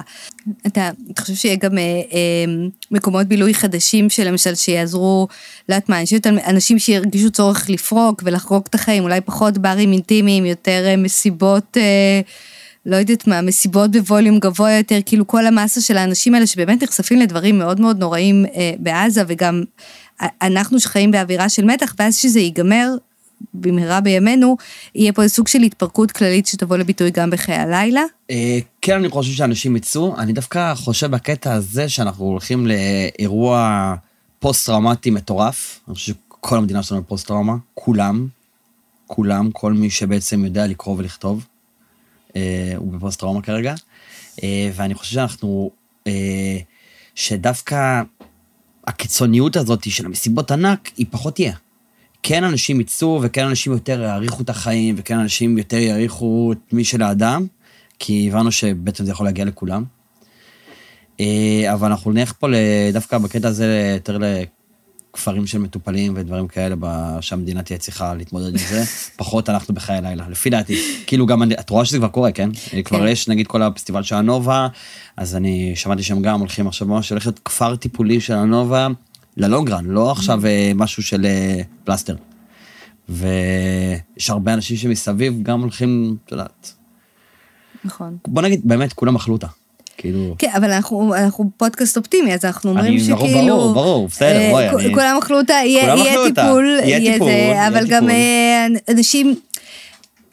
אתה, 0.68 0.90
אתה 1.12 1.22
חושב 1.22 1.36
שיהיה 1.36 1.56
גם 1.56 1.78
אה, 1.78 1.84
אה, 1.84 2.68
מקומות 2.92 3.28
בילוי 3.28 3.54
חדשים 3.54 4.10
שלמשל 4.10 4.56
שיעזרו, 4.56 5.28
לא 5.70 5.76
יודעת 5.76 5.90
מה, 5.90 5.98
על 6.26 6.40
אנשים 6.48 6.80
שירגישו 6.80 7.32
צורך 7.32 7.70
לפרוק 7.70 8.22
ולחרוק 8.26 8.68
את 8.68 8.76
החיים, 8.76 9.04
אולי 9.04 9.22
פחות 9.22 9.58
ברים 9.58 9.92
אינטימיים, 9.92 10.46
יותר 10.46 10.84
אה, 10.86 10.98
מסיבות... 10.98 11.78
אה, 11.78 12.22
לא 12.86 12.96
יודעת 12.96 13.28
מה, 13.28 13.42
מסיבות 13.42 13.92
בווליום 13.92 14.40
גבוה 14.40 14.72
יותר, 14.72 15.00
כאילו 15.06 15.28
כל 15.28 15.46
המסה 15.46 15.82
של 15.82 15.98
האנשים 15.98 16.34
האלה 16.34 16.48
שבאמת 16.48 16.84
נחשפים 16.84 17.20
לדברים 17.20 17.58
מאוד 17.58 17.82
מאוד 17.82 18.00
נוראים 18.00 18.46
אה, 18.46 18.72
בעזה, 18.80 19.24
וגם 19.28 19.64
אה, 20.22 20.28
אנחנו 20.42 20.80
שחיים 20.80 21.12
באווירה 21.12 21.50
של 21.50 21.66
מתח, 21.66 21.96
ואז 22.00 22.16
שזה 22.18 22.40
ייגמר 22.40 22.90
במהרה 23.54 24.02
בימינו, 24.02 24.58
יהיה 24.96 25.14
פה 25.14 25.24
איזה 25.24 25.34
סוג 25.34 25.48
של 25.48 25.62
התפרקות 25.62 26.12
כללית 26.12 26.48
שתבוא 26.48 26.78
לביטוי 26.78 27.12
גם 27.12 27.30
בחיי 27.30 27.56
הלילה. 27.56 28.02
אה, 28.32 28.60
כן, 28.82 28.96
אני 28.96 29.10
חושב 29.10 29.32
שאנשים 29.32 29.76
יצאו. 29.76 30.18
אני 30.18 30.34
דווקא 30.34 30.76
חושב 30.76 31.12
בקטע 31.12 31.54
הזה 31.54 31.90
שאנחנו 31.90 32.26
הולכים 32.26 32.68
לאירוע 32.68 33.94
פוסט-טראומטי 34.40 35.10
מטורף. 35.10 35.80
אני 35.88 35.96
חושב 35.96 36.14
שכל 36.14 36.58
המדינה 36.58 36.84
שלנו 36.84 37.08
פוסט-טראומה, 37.08 37.56
כולם, 37.74 38.28
כולם, 39.08 39.52
כל 39.52 39.74
מי 39.74 39.90
שבעצם 39.90 40.46
יודע 40.46 40.68
לקרוא 40.68 40.96
ולכתוב, 40.98 41.46
אה, 42.36 42.74
הוא 42.78 42.94
בפוסט-טראומה 42.94 43.42
כרגע. 43.42 43.74
אה, 44.44 44.70
ואני 44.76 44.94
חושב 44.94 45.14
שאנחנו, 45.14 45.72
שדווקא 47.16 48.02
הקיצוניות 48.88 49.56
הזאת 49.56 49.92
של 49.92 50.06
המסיבות 50.06 50.52
ענק, 50.52 50.92
היא 50.98 51.06
פחות 51.10 51.36
תהיה. 51.36 51.54
כן 52.28 52.44
אנשים 52.44 52.80
יצאו, 52.80 53.20
וכן 53.22 53.46
אנשים 53.46 53.72
יותר 53.72 54.02
יעריכו 54.02 54.44
את 54.44 54.50
החיים, 54.50 54.96
וכן 54.98 55.20
אנשים 55.20 55.58
יותר 55.58 55.78
יעריכו 55.78 56.52
את 56.52 56.74
מי 56.74 56.84
של 56.84 57.02
האדם, 57.02 57.46
כי 58.00 58.30
הבנו 58.32 58.52
שבעצם 58.52 59.06
זה 59.06 59.12
יכול 59.12 59.26
להגיע 59.26 59.46
לכולם. 59.46 59.84
אה, 61.20 61.74
אבל 61.74 61.88
אנחנו 61.88 62.12
נלך 62.12 62.34
פה 62.40 62.48
דווקא 62.94 63.18
בקטע 63.18 63.48
הזה 63.48 63.92
יותר 63.94 64.18
לכפרים 64.18 65.48
של 65.48 65.58
מטופלים 65.58 66.14
ודברים 66.16 66.48
כאלה, 66.48 66.76
שהמדינה 67.22 67.64
תהיה 67.64 67.80
צריכה 67.80 68.14
להתמודד 68.14 68.50
עם 68.50 68.68
זה. 68.70 68.84
פחות 69.18 69.50
אנחנו 69.50 69.74
בחיי 69.74 70.02
לילה, 70.02 70.30
לפי 70.30 70.50
דעתי. 70.50 70.82
כאילו 71.08 71.26
גם, 71.26 71.44
את 71.44 71.70
רואה 71.70 71.86
שזה 71.86 71.98
כבר 71.98 72.08
קורה, 72.08 72.32
כן? 72.32 72.50
כן. 72.70 72.82
כבר 72.82 73.08
יש 73.08 73.28
נגיד 73.28 73.48
כל 73.48 73.62
הפסטיבל 73.62 74.04
של 74.04 74.16
הנובה, 74.16 74.68
אז 75.18 75.36
אני 75.36 75.76
שמעתי 75.76 76.04
שהם 76.04 76.22
גם 76.22 76.40
הולכים 76.40 76.68
עכשיו 76.68 76.88
ממש 76.88 77.10
הולכת 77.10 77.40
כפר 77.40 77.76
טיפולי 77.76 78.22
של 78.22 78.34
הנובה, 78.34 78.88
ללונגרן, 79.38 79.86
לא 79.86 80.12
עכשיו 80.12 80.42
mm. 80.44 80.46
אה, 80.46 80.72
משהו 80.76 81.04
של 81.04 81.26
אה, 81.26 81.62
פלסטר. 81.84 82.16
ויש 83.10 84.30
הרבה 84.30 84.54
אנשים 84.54 84.78
שמסביב 84.78 85.44
גם 85.44 85.62
הולכים, 85.62 86.16
את 86.26 86.32
יודעת. 86.32 86.74
נכון. 87.84 88.18
בוא 88.28 88.42
נגיד, 88.42 88.62
באמת, 88.64 88.94
כולם 88.94 89.16
אכלו 89.16 89.34
אותה. 89.34 89.48
כאילו... 89.98 90.36
כן, 90.38 90.50
אבל 90.56 90.72
אנחנו, 90.72 91.16
אנחנו 91.16 91.50
פודקאסט 91.58 91.98
אופטימי, 91.98 92.34
אז 92.34 92.46
אנחנו 92.46 92.70
אומרים 92.70 93.00
שכאילו... 93.00 93.58
ברור, 93.58 93.74
ברור, 93.74 94.08
בסדר, 94.08 94.28
אה, 94.28 94.50
בואי, 94.52 94.70
אני... 94.70 94.94
כולם 94.94 95.18
אכלו 95.24 95.38
אותה, 95.38 95.54
יהיה, 95.54 95.96
יהיה 95.96 96.14
טיפול, 96.28 96.80
יהיה 96.84 97.14
טיפול, 97.14 97.28
זה, 97.28 97.68
אבל 97.68 97.88
גם 97.88 98.10
אה, 98.10 98.68
אנשים... 98.90 99.36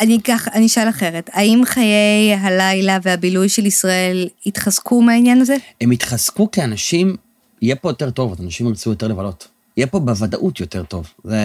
אני 0.01 0.17
אקח, 0.17 0.49
אני 0.49 0.67
אשאל 0.67 0.89
אחרת, 0.89 1.31
האם 1.33 1.63
חיי 1.65 2.35
הלילה 2.41 2.99
והבילוי 3.03 3.49
של 3.49 3.67
ישראל 3.67 4.29
התחזקו 4.47 5.03
מהעניין 5.03 5.41
הזה? 5.41 5.57
הם 5.81 5.91
התחזקו 5.91 6.51
כי 6.51 6.65
אנשים, 6.65 7.17
יהיה 7.63 7.77
פה 7.77 7.91
יותר 7.91 8.11
טוב, 8.11 8.41
אנשים 8.41 8.67
ירצו 8.67 8.91
יותר 8.91 9.09
לבלות. 9.09 9.49
יהיה 9.77 9.87
פה 9.87 10.01
בוודאות 10.01 10.61
יותר 10.61 10.85
טוב. 10.85 11.13
זה 11.25 11.39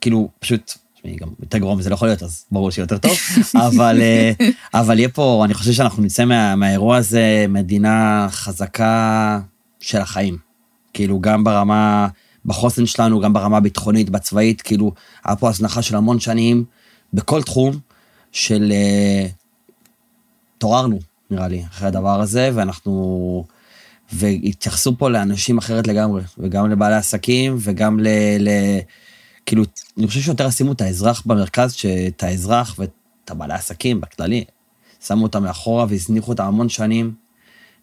כאילו, 0.00 0.28
פשוט 0.38 0.74
תשמעי, 0.94 1.16
גם 1.16 1.28
יותר 1.40 1.58
גרוע 1.58 1.74
מזה 1.74 1.90
לא 1.90 1.94
יכול 1.94 2.08
להיות, 2.08 2.22
אז 2.22 2.44
ברור 2.52 2.70
שיהיה 2.70 2.82
יותר 2.82 2.98
טוב. 2.98 3.12
אבל, 3.66 4.00
אה, 4.00 4.32
אבל 4.74 4.98
יהיה 4.98 5.08
פה, 5.08 5.42
אני 5.44 5.54
חושב 5.54 5.72
שאנחנו 5.72 6.02
נצא 6.02 6.24
מה, 6.24 6.56
מהאירוע 6.56 6.96
הזה 6.96 7.46
מדינה 7.48 8.26
חזקה 8.30 9.40
של 9.80 9.98
החיים. 9.98 10.38
כאילו, 10.94 11.20
גם 11.20 11.44
ברמה, 11.44 12.08
בחוסן 12.46 12.86
שלנו, 12.86 13.20
גם 13.20 13.32
ברמה 13.32 13.56
הביטחונית, 13.56 14.10
בצבאית, 14.10 14.62
כאילו, 14.62 14.92
היה 15.24 15.36
פה 15.36 15.48
הזנחה 15.48 15.82
של 15.82 15.96
המון 15.96 16.20
שנים, 16.20 16.64
בכל 17.14 17.42
תחום, 17.42 17.78
של... 18.32 18.72
התעוררנו, 20.56 20.96
אה, 20.96 21.00
נראה 21.30 21.48
לי, 21.48 21.64
אחרי 21.70 21.88
הדבר 21.88 22.20
הזה, 22.20 22.50
ואנחנו... 22.54 23.44
והתייחסו 24.12 24.98
פה 24.98 25.10
לאנשים 25.10 25.58
אחרת 25.58 25.86
לגמרי, 25.86 26.22
וגם 26.38 26.70
לבעלי 26.70 26.94
עסקים, 26.94 27.56
וגם 27.60 28.00
ל... 28.00 28.08
ל 28.38 28.48
כאילו, 29.46 29.62
אני 29.98 30.06
חושב 30.06 30.20
שיותר 30.20 30.50
שימו 30.50 30.72
את 30.72 30.80
האזרח 30.80 31.22
במרכז, 31.26 31.72
שאת 31.72 32.22
האזרח 32.22 32.74
ואת 32.78 32.90
הבעלי 33.30 33.52
העסקים 33.52 34.00
בכללי, 34.00 34.44
שמו 35.06 35.22
אותם 35.22 35.42
מאחורה 35.42 35.86
והזניחו 35.88 36.32
אותם 36.32 36.44
המון 36.44 36.68
שנים, 36.68 37.12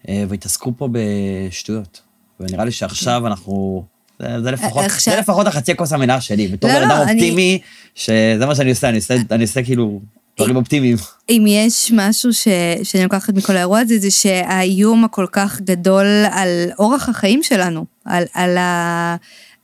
אה, 0.10 0.24
והתעסקו 0.30 0.74
פה 0.78 0.90
בשטויות. 0.92 2.02
ונראה 2.40 2.66
לי 2.66 2.72
שעכשיו 2.72 3.28
אנחנו... 3.28 3.86
זה, 4.20 4.42
זה 4.42 4.52
לפחות, 4.52 4.86
עכשיו... 4.86 5.14
זה 5.14 5.20
לפחות 5.20 5.48
החצי 5.48 5.76
כוס 5.76 5.94
המלאה 5.94 6.22
שלי, 6.22 6.48
בתור 6.48 6.70
לא, 6.70 6.80
בן 6.80 6.84
אדם 6.84 6.98
לא, 6.98 7.02
אופטימי, 7.02 7.52
אני... 7.52 7.60
שזה 7.96 8.46
מה 8.46 8.56
שאני 8.56 8.70
עושה, 8.70 8.90
אני 8.90 8.98
עושה, 8.98 9.16
אני 9.32 9.44
עושה 9.44 9.64
כאילו 9.64 10.02
דברים 10.38 10.56
אופטימיים. 10.56 10.98
אם 11.30 11.46
יש 11.48 11.92
משהו 11.96 12.34
ש, 12.34 12.48
שאני 12.84 13.04
לוקחת 13.04 13.34
מכל 13.34 13.56
האירוע 13.58 13.80
הזה, 13.80 14.00
זה 14.00 14.12
שהאיום 14.12 15.04
הכל 15.04 15.26
כך 15.32 15.62
גדול 15.62 16.06
על 16.32 16.70
אורח 16.80 17.10
החיים 17.10 17.44
שלנו, 17.44 17.86
על, 18.06 18.24
על. 18.34 18.58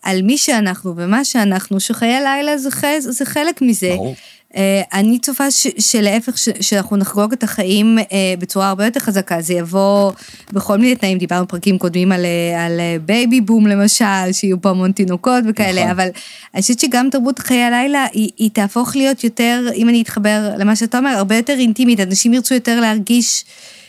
על 0.04 0.22
מי 0.22 0.38
שאנחנו 0.38 0.94
ומה 0.98 1.26
שאנחנו, 1.26 1.80
שחיי 1.80 2.22
לילה 2.24 2.58
זה, 2.58 2.70
זה 3.00 3.26
חלק 3.26 3.62
מזה. 3.62 3.94
ברור. 3.96 4.16
אה, 4.52 4.54
אני 4.94 5.20
צופה 5.20 5.52
ש, 5.52 5.68
שלהפך, 5.80 6.38
ש, 6.38 6.50
שאנחנו 6.62 6.98
נחגוג 6.98 7.34
את 7.34 7.44
החיים 7.44 7.98
אה, 8.00 8.04
בצורה 8.40 8.70
הרבה 8.70 8.86
יותר 8.86 9.00
חזקה, 9.00 9.42
זה 9.42 9.54
יבוא 9.54 10.12
בכל 10.54 10.78
מיני 10.78 10.96
תנאים, 10.96 11.18
דיברנו 11.18 11.48
פרקים 11.48 11.78
קודמים 11.78 12.12
על, 12.12 12.26
אה, 12.26 12.66
על 12.66 12.80
baby 13.06 13.41
boom 13.41 13.67
למשל, 13.68 14.32
שיהיו 14.32 14.62
פה 14.62 14.70
המון 14.70 14.92
תינוקות 14.92 15.44
וכאלה, 15.48 15.82
נכון. 15.82 15.92
אבל 15.92 16.08
אני 16.54 16.62
חושבת 16.62 16.80
שגם 16.80 17.08
תרבות 17.12 17.40
חיי 17.40 17.64
הלילה, 17.64 18.06
היא, 18.14 18.30
היא 18.38 18.50
תהפוך 18.54 18.96
להיות 18.96 19.24
יותר, 19.24 19.66
אם 19.76 19.90
אני 19.90 20.02
אתחבר 20.02 20.54
למה 20.58 20.76
שאתה 20.76 20.98
אומר, 20.98 21.10
הרבה 21.10 21.36
יותר 21.36 21.54
אינטימית, 21.60 22.00
אנשים 22.00 22.34
ירצו 22.34 22.54
יותר 22.54 22.80
להרגיש 22.80 23.46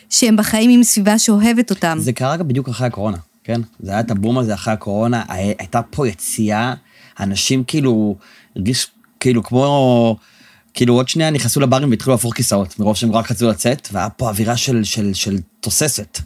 שהם 0.09 0.37
בחיים 0.37 0.69
עם 0.69 0.83
סביבה 0.83 1.19
שאוהבת 1.19 1.69
אותם. 1.69 1.97
זה 2.01 2.13
קרה 2.13 2.37
בדיוק 2.37 2.69
אחרי 2.69 2.87
הקורונה. 2.87 3.17
כן? 3.43 3.61
זה 3.79 3.91
היה 3.91 3.99
את 3.99 4.11
הבום 4.11 4.37
הזה 4.37 4.53
אחרי 4.53 4.73
הקורונה, 4.73 5.23
הייתה 5.27 5.81
פה 5.81 6.07
יציאה, 6.07 6.73
אנשים 7.19 7.63
כאילו, 7.63 8.15
הרגיש 8.55 8.87
כאילו 9.19 9.43
כמו, 9.43 10.17
כאילו 10.73 10.93
עוד 10.93 11.09
שנייה 11.09 11.29
נכנסו 11.29 11.59
לברים 11.59 11.89
והתחילו 11.89 12.13
להפוך 12.13 12.35
כיסאות, 12.35 12.79
מרוב 12.79 12.95
שהם 12.95 13.11
רק 13.11 13.31
רצו 13.31 13.49
לצאת, 13.49 13.87
והיה 13.91 14.09
פה 14.09 14.29
אווירה 14.29 14.57
של, 14.57 14.83
של, 14.83 15.13
של 15.13 15.37
תוססת. 15.59 16.19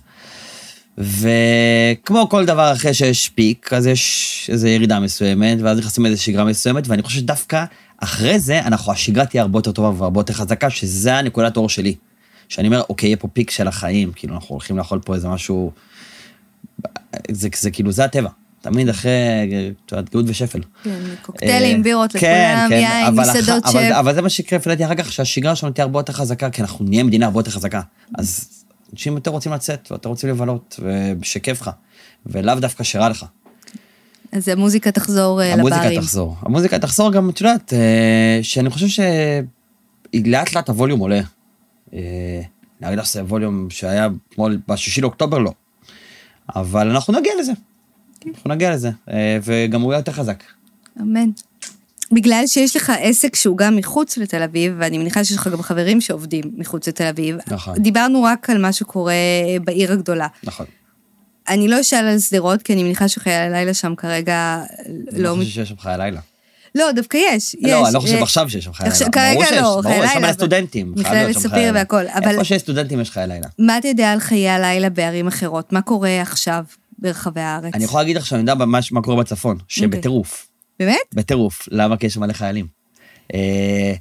וכמו 0.97 2.29
כל 2.29 2.45
דבר 2.45 2.73
אחרי 2.73 2.93
שיש 2.93 3.29
פיק, 3.29 3.73
אז 3.73 3.87
יש 3.87 4.49
איזו 4.53 4.67
ירידה 4.67 4.99
מסוימת, 4.99 5.57
ואז 5.61 5.77
נכנסים 5.77 6.03
לאיזו 6.03 6.23
שגרה 6.23 6.43
מסוימת, 6.43 6.87
ואני 6.87 7.01
חושב 7.01 7.19
שדווקא 7.19 7.65
אחרי 7.97 8.39
זה, 8.39 8.59
אנחנו, 8.59 8.91
השגרה 8.91 9.25
תהיה 9.25 9.41
הרבה 9.41 9.59
יותר 9.59 9.71
טובה 9.71 10.01
והרבה 10.01 10.19
יותר 10.19 10.33
חזקה, 10.33 10.69
שזה 10.69 11.15
הנקודת 11.15 11.57
אור 11.57 11.69
שלי. 11.69 11.95
שאני 12.49 12.67
אומר, 12.67 12.81
אוקיי, 12.89 13.07
יהיה 13.07 13.17
פה 13.17 13.27
פיק 13.27 13.49
של 13.49 13.67
החיים, 13.67 14.11
כאילו, 14.15 14.35
אנחנו 14.35 14.47
הולכים 14.49 14.77
לאכול 14.77 14.99
פה 14.99 15.15
איזה 15.15 15.27
משהו 15.27 15.71
זה, 17.31 17.49
זה 17.59 17.71
כאילו, 17.71 17.91
זה 17.91 18.03
הטבע. 18.03 18.29
תמיד 18.61 18.89
אחרי, 18.89 19.11
את 19.85 19.91
יודעת, 19.91 20.09
גאות 20.09 20.25
ושפל. 20.27 20.61
כן, 20.83 20.99
קוקטיילים, 21.21 21.83
בירות 21.83 22.11
כן, 22.11 22.17
לכולם, 22.17 22.69
כן, 22.69 22.75
יין, 22.75 23.15
מסעדות 23.15 23.63
שף. 23.67 23.79
אבל, 23.99 24.15
זה 24.15 24.21
מה 24.21 24.29
שיקרה 24.29 24.59
לפי 24.59 24.69
דעתי 24.69 24.85
אחר 24.85 24.95
כך, 24.95 25.11
שהשגרה 25.11 25.55
שלנו 25.55 25.73
תהיה 25.73 25.85
הרבה 25.85 25.99
יותר 25.99 26.13
חזקה, 26.13 26.49
כי 26.49 26.61
אנחנו 26.61 26.85
נהיה 26.85 27.03
מדינה 27.03 27.25
הרבה 27.25 27.39
יותר 27.39 27.51
חזקה. 27.51 27.81
אז 28.17 28.49
אנשים 28.93 29.15
יותר 29.15 29.31
רוצים 29.31 29.51
לצאת, 29.51 29.87
ויותר 29.91 30.09
רוצים 30.09 30.29
לבלות, 30.29 30.79
ושכיף 31.19 31.61
לך, 31.61 31.69
ולאו 32.25 32.55
דווקא 32.55 32.83
שרע 32.83 33.09
לך. 33.09 33.25
אז 34.31 34.47
המוזיקה 34.47 34.91
תחזור 34.91 35.41
אה, 35.41 35.55
לברים. 35.55 35.73
המוזיקה 35.73 36.01
תחזור. 36.01 36.35
המוזיקה 36.41 36.79
תחזור 36.79 37.11
גם, 37.11 37.29
את 37.29 37.41
יודעת, 37.41 37.73
אה, 37.73 38.39
שאני 38.41 38.69
חושב 38.69 39.03
שלאט 40.13 40.55
לאט 40.55 40.69
הווליום 40.69 40.99
עולה. 40.99 41.21
להגיד 42.81 42.99
לך 42.99 43.05
שזה 43.05 43.23
ווליום 43.23 43.67
שהיה 43.69 44.07
אתמול, 44.29 44.59
בשישי 44.67 45.01
לאוקטובר, 45.01 45.37
לא. 45.37 45.51
אבל 46.55 46.89
אנחנו 46.89 47.13
נגיע 47.13 47.33
לזה. 47.39 47.51
כן. 48.19 48.29
אנחנו 48.35 48.49
נגיע 48.49 48.71
לזה, 48.73 48.89
אה, 49.09 49.37
וגם 49.43 49.81
הוא 49.81 49.93
יהיה 49.93 49.99
יותר 49.99 50.11
חזק. 50.11 50.43
אמן. 51.01 51.29
בגלל 52.11 52.43
שיש 52.47 52.75
לך 52.75 52.91
עסק 52.99 53.35
שהוא 53.35 53.57
גם 53.57 53.75
מחוץ 53.75 54.17
לתל 54.17 54.43
אביב, 54.43 54.73
ואני 54.77 54.97
מניחה 54.97 55.23
שיש 55.23 55.37
לך 55.37 55.47
גם 55.47 55.61
חברים 55.61 56.01
שעובדים 56.01 56.43
מחוץ 56.57 56.87
לתל 56.87 57.03
אביב. 57.03 57.37
נכון. 57.47 57.77
דיברנו 57.77 58.23
רק 58.23 58.49
על 58.49 58.57
מה 58.57 58.73
שקורה 58.73 59.13
בעיר 59.65 59.91
הגדולה. 59.91 60.27
נכון. 60.43 60.65
אני 61.49 61.67
לא 61.67 61.81
אשאל 61.81 62.05
על 62.05 62.19
שדרות, 62.19 62.61
כי 62.61 62.73
אני 62.73 62.83
מניחה 62.83 63.07
שחיי 63.07 63.33
הלילה 63.33 63.73
שם 63.73 63.95
כרגע 63.95 64.63
לא... 64.87 65.11
אני 65.11 65.23
לא 65.23 65.35
חושב 65.35 65.49
שיש 65.51 65.69
שם 65.69 65.77
חיי 65.77 65.97
לילה. 65.97 66.19
לא, 66.75 66.91
דווקא 66.91 67.17
יש. 67.17 67.55
לא, 67.61 67.85
אני 67.85 67.93
לא 67.93 67.99
חושב 67.99 68.21
עכשיו 68.21 68.49
שיש 68.49 68.65
שם 68.65 68.73
חיי 68.73 68.89
לילה. 68.89 69.11
כרגע 69.11 69.61
לא, 69.61 69.81
חיי 69.83 69.91
לילה. 69.91 70.03
ברור, 70.03 70.05
יש 70.05 70.11
שם 70.13 70.33
סטודנטים. 70.33 70.93
מכללת 70.95 71.37
ספיר 71.37 71.71
והכל. 71.73 72.07
איפה 72.07 72.43
שיש 72.43 72.61
סטודנטים 72.61 72.99
יש 72.99 73.11
חיי 73.11 73.27
לילה. 73.27 73.47
מה 73.59 73.77
אתה 73.77 73.87
יודע 73.87 74.11
על 74.11 74.19
חיי 74.19 74.49
הלילה 74.49 74.89
בערים 74.89 75.27
אחרות? 75.27 75.73
מה 75.73 75.81
קורה 75.81 76.21
עכשיו 76.21 76.63
ברחבי 76.99 77.41
הארץ? 77.41 77.73
אני 77.73 77.83
יכול 77.83 78.01
להגיד 78.01 78.15
לך 78.15 78.25
שאני 78.25 78.41
יודע 78.41 78.55
מה 78.91 79.01
קורה 79.03 79.17
בצפון, 79.17 79.57
שבטירוף. 79.67 80.47
באמת? 80.79 80.97
בטירוף. 81.13 81.67
למה? 81.71 81.97
כי 81.97 82.05
יש 82.05 82.13
שם 82.13 82.21
מלא 82.21 82.33
חיילים. 82.33 82.67
אה, 83.33 83.93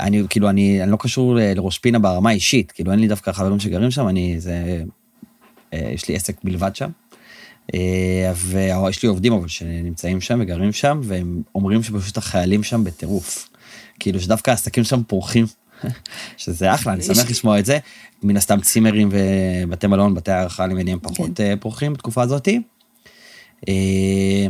אני, 0.00 0.22
כאילו, 0.30 0.50
אני, 0.50 0.82
אני 0.82 0.90
לא 0.90 0.96
קשור 0.96 1.34
לראש 1.34 1.78
פינה 1.78 1.98
ברמה 1.98 2.30
האישית, 2.30 2.72
כאילו, 2.72 2.92
אין 2.92 3.00
לי 3.00 3.08
דווקא 3.08 3.32
חברים 3.32 3.60
שגרים 3.60 3.90
שם, 3.90 4.08
אני, 4.08 4.40
זה, 4.40 4.82
אה, 5.74 5.90
יש 5.94 6.08
לי 6.08 6.16
עסק 6.16 6.36
בלבד 6.44 6.76
שם. 6.76 6.90
אה, 7.74 8.32
ויש 8.36 9.02
לי 9.02 9.08
עובדים 9.08 9.32
אבל 9.32 9.48
שנמצאים 9.48 10.20
שם 10.20 10.38
וגרים 10.42 10.72
שם, 10.72 11.00
והם 11.02 11.42
אומרים 11.54 11.82
שפשוט 11.82 12.16
החיילים 12.16 12.62
שם 12.62 12.84
בטירוף. 12.84 13.48
כאילו 13.98 14.20
שדווקא 14.20 14.50
העסקים 14.50 14.84
שם 14.84 15.02
פורחים, 15.06 15.46
שזה 16.36 16.74
אחלה, 16.74 16.92
אני 16.92 17.02
שמח 17.02 17.30
לשמוע 17.30 17.58
את 17.58 17.64
זה. 17.64 17.78
מן 18.22 18.36
הסתם 18.36 18.60
צימרים 18.60 19.08
ובתי 19.12 19.86
מלון, 19.86 20.14
בתי 20.14 20.30
הערכה 20.30 20.66
למניעים 20.66 21.00
פחות 21.00 21.30
כן. 21.36 21.44
אה, 21.44 21.54
פורחים 21.60 21.92
בתקופה 21.92 22.22
הזאתי. 22.22 22.62
אה, 23.68 24.46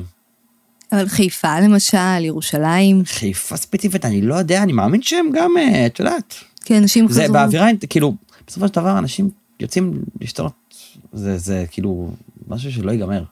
אבל 0.92 1.08
חיפה 1.08 1.60
למשל, 1.60 2.24
ירושלים. 2.24 3.02
חיפה 3.04 3.56
ספציפית, 3.56 4.04
אני 4.04 4.22
לא 4.22 4.34
יודע, 4.34 4.62
אני 4.62 4.72
מאמין 4.72 5.02
שהם 5.02 5.26
גם, 5.32 5.50
את 5.86 5.98
יודעת. 5.98 6.34
כן, 6.64 6.74
אנשים 6.74 7.08
חזרו. 7.08 7.22
זה 7.26 7.32
באווירה, 7.32 7.68
כאילו, 7.90 8.14
בסופו 8.46 8.68
של 8.68 8.74
דבר 8.74 8.98
אנשים 8.98 9.30
יוצאים 9.60 10.02
להשתנות. 10.20 10.52
זה, 11.12 11.38
זה 11.38 11.64
כאילו, 11.70 12.10
משהו 12.48 12.72
שלא 12.72 12.92
ייגמר. 12.92 13.22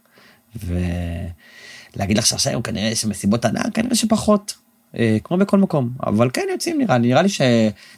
ולהגיד 0.57 2.18
לך 2.18 2.27
שעכשיו 2.27 2.62
כנראה 2.62 2.88
יש 2.88 3.05
מסיבות 3.05 3.44
ענק, 3.44 3.75
כנראה 3.75 3.94
שפחות. 3.94 4.55
אה, 4.99 5.16
כמו 5.25 5.37
בכל 5.37 5.59
מקום, 5.59 5.90
אבל 6.07 6.31
כן 6.33 6.46
יוצאים 6.53 6.79
נראה 6.79 6.99
לי, 6.99 7.09
נראה 7.09 7.23
לי 7.23 7.29
ש... 7.29 7.40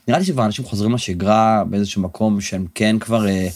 נראה 0.09 0.19
לי 0.19 0.25
שכבר 0.25 0.45
אנשים 0.45 0.65
חוזרים 0.65 0.95
לשגרה 0.95 1.65
באיזשהו 1.71 2.03
מקום 2.03 2.41
שהם 2.41 2.67
כן 2.75 2.99
כבר, 2.99 3.29
אה, 3.29 3.49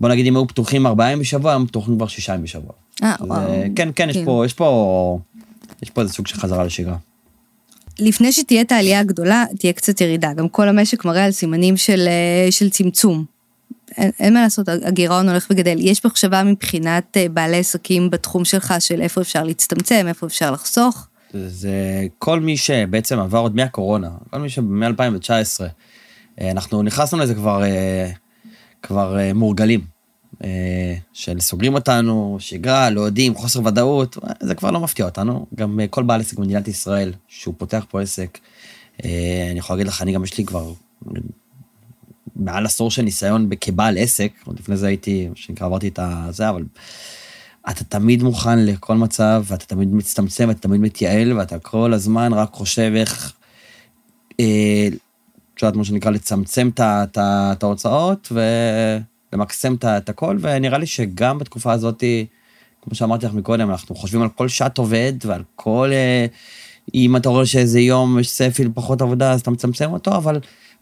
בוא 0.00 0.08
נגיד 0.08 0.26
אם 0.26 0.36
היו 0.36 0.46
פתוחים 0.46 0.86
ארבעה 0.86 1.06
ימים 1.06 1.20
בשבוע, 1.20 1.52
הם 1.52 1.66
פתוחים 1.66 1.96
כבר 1.96 2.06
שישה 2.06 2.32
ימים 2.32 2.44
בשבוע. 2.44 2.72
אה, 3.02 3.14
וואו. 3.20 3.50
כן, 3.76 3.88
כן, 3.96 4.10
יש 4.10 4.16
כן. 4.16 4.24
פה, 4.24 4.42
יש 4.46 4.54
פה, 4.54 5.18
יש 5.82 5.90
פה 5.90 6.00
איזה 6.00 6.12
סוג 6.12 6.26
של 6.26 6.36
חזרה 6.36 6.64
לשגרה. 6.64 6.96
לפני 7.98 8.32
שתהיה 8.32 8.60
את 8.60 8.72
העלייה 8.72 9.00
הגדולה, 9.00 9.44
תהיה 9.58 9.72
קצת 9.72 10.00
ירידה. 10.00 10.32
גם 10.32 10.48
כל 10.48 10.68
המשק 10.68 11.04
מראה 11.04 11.24
על 11.24 11.30
סימנים 11.30 11.76
של, 11.76 12.08
אה, 12.08 12.52
של 12.52 12.70
צמצום. 12.70 13.24
אין, 13.96 14.10
אין 14.20 14.34
מה 14.34 14.42
לעשות, 14.42 14.68
הגירעון 14.68 15.28
הולך 15.28 15.46
וגדל. 15.50 15.76
יש 15.78 16.04
מחשבה 16.04 16.42
מבחינת 16.44 17.16
אה, 17.16 17.26
בעלי 17.28 17.58
עסקים 17.58 18.10
בתחום 18.10 18.44
שלך 18.44 18.74
של 18.78 19.02
איפה 19.02 19.20
אפשר 19.20 19.42
להצטמצם, 19.42 20.04
איפה 20.08 20.26
אפשר 20.26 20.50
לחסוך? 20.50 21.06
זה 21.32 22.06
כל 22.18 22.40
מי 22.40 22.56
שבעצם 22.56 23.18
עבר 23.18 23.38
עוד 23.38 23.56
מהקורונה, 23.56 24.10
כל 24.30 24.38
מי 24.38 24.48
שמ-2019, 24.48 25.60
אנחנו 26.40 26.82
נכנסנו 26.82 27.18
לזה 27.18 27.34
כבר, 27.34 27.62
כבר 28.82 29.18
מורגלים. 29.34 29.80
של 31.12 31.40
סוגרים 31.40 31.74
אותנו, 31.74 32.36
שגרה, 32.40 32.90
לא 32.90 33.00
יודעים, 33.00 33.34
חוסר 33.34 33.60
ודאות, 33.64 34.18
זה 34.40 34.54
כבר 34.54 34.70
לא 34.70 34.80
מפתיע 34.80 35.04
אותנו. 35.04 35.46
גם 35.54 35.80
כל 35.90 36.02
בעל 36.02 36.20
עסק 36.20 36.38
במדינת 36.38 36.68
ישראל, 36.68 37.12
שהוא 37.28 37.54
פותח 37.58 37.84
פה 37.88 38.00
עסק, 38.00 38.38
אני 39.02 39.58
יכול 39.58 39.76
להגיד 39.76 39.86
לך, 39.86 40.02
אני 40.02 40.12
גם 40.12 40.24
יש 40.24 40.38
לי 40.38 40.44
כבר 40.44 40.72
מעל 42.36 42.66
עשור 42.66 42.90
של 42.90 43.02
ניסיון 43.02 43.50
כבעל 43.60 43.98
עסק, 43.98 44.32
עוד 44.44 44.58
לפני 44.58 44.76
זה 44.76 44.86
הייתי, 44.86 45.28
מה 45.28 45.36
שנקרא, 45.36 45.66
עברתי 45.66 45.88
את 45.88 45.98
זה, 46.30 46.48
אבל 46.48 46.64
אתה 47.70 47.84
תמיד 47.84 48.22
מוכן 48.22 48.58
לכל 48.58 48.96
מצב, 48.96 49.44
ואתה 49.46 49.66
תמיד 49.66 49.94
מצטמצם, 49.94 50.48
ואתה 50.48 50.60
תמיד 50.60 50.80
מתייעל, 50.80 51.32
ואתה 51.32 51.58
כל 51.58 51.92
הזמן 51.92 52.32
רק 52.32 52.52
חושב 52.52 52.92
איך, 52.96 53.32
אה, 54.40 54.88
את 55.54 55.62
יודעת, 55.62 55.76
מה 55.76 55.84
שנקרא, 55.84 56.10
לצמצם 56.10 56.70
את 56.78 57.62
ההוצאות, 57.62 58.28
ו... 58.32 58.40
למקסם 59.32 59.74
את 59.84 60.08
הכל, 60.08 60.38
ונראה 60.40 60.78
לי 60.78 60.86
שגם 60.86 61.38
בתקופה 61.38 61.72
הזאת, 61.72 62.04
כמו 62.82 62.94
שאמרתי 62.94 63.26
לך 63.26 63.32
מקודם, 63.32 63.70
אנחנו 63.70 63.94
חושבים 63.94 64.22
על 64.22 64.28
כל 64.28 64.48
שעת 64.48 64.78
עובד 64.78 65.12
ועל 65.24 65.42
כל... 65.56 65.90
אה, 65.92 66.26
אם 66.94 67.16
אתה 67.16 67.28
רואה 67.28 67.46
שאיזה 67.46 67.80
יום 67.80 68.18
יש 68.18 68.30
ספיל 68.30 68.70
פחות 68.74 69.02
עבודה, 69.02 69.32
אז 69.32 69.40
אתה 69.40 69.50
מצמצם 69.50 69.92
אותו, 69.92 70.16
אבל 70.16 70.40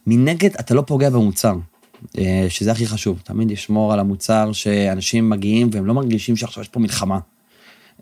מנגד 0.09 0.55
אתה 0.61 0.75
לא 0.75 0.83
פוגע 0.83 1.11
במוצר, 1.11 1.57
אה, 2.19 2.47
שזה 2.49 2.73
הכי 2.73 2.87
חשוב. 2.87 3.21
תמיד 3.25 3.51
לשמור 3.51 3.93
על 3.93 4.01
המוצר 4.01 4.53
שאנשים 4.53 5.31
מגיעים 5.31 5.71
והם 5.73 5.87
לא 5.87 5.95
מרגישים 5.95 6.37
שעכשיו 6.37 6.63
יש 6.63 6.69
פה 6.69 6.81
מלחמה. 6.81 7.19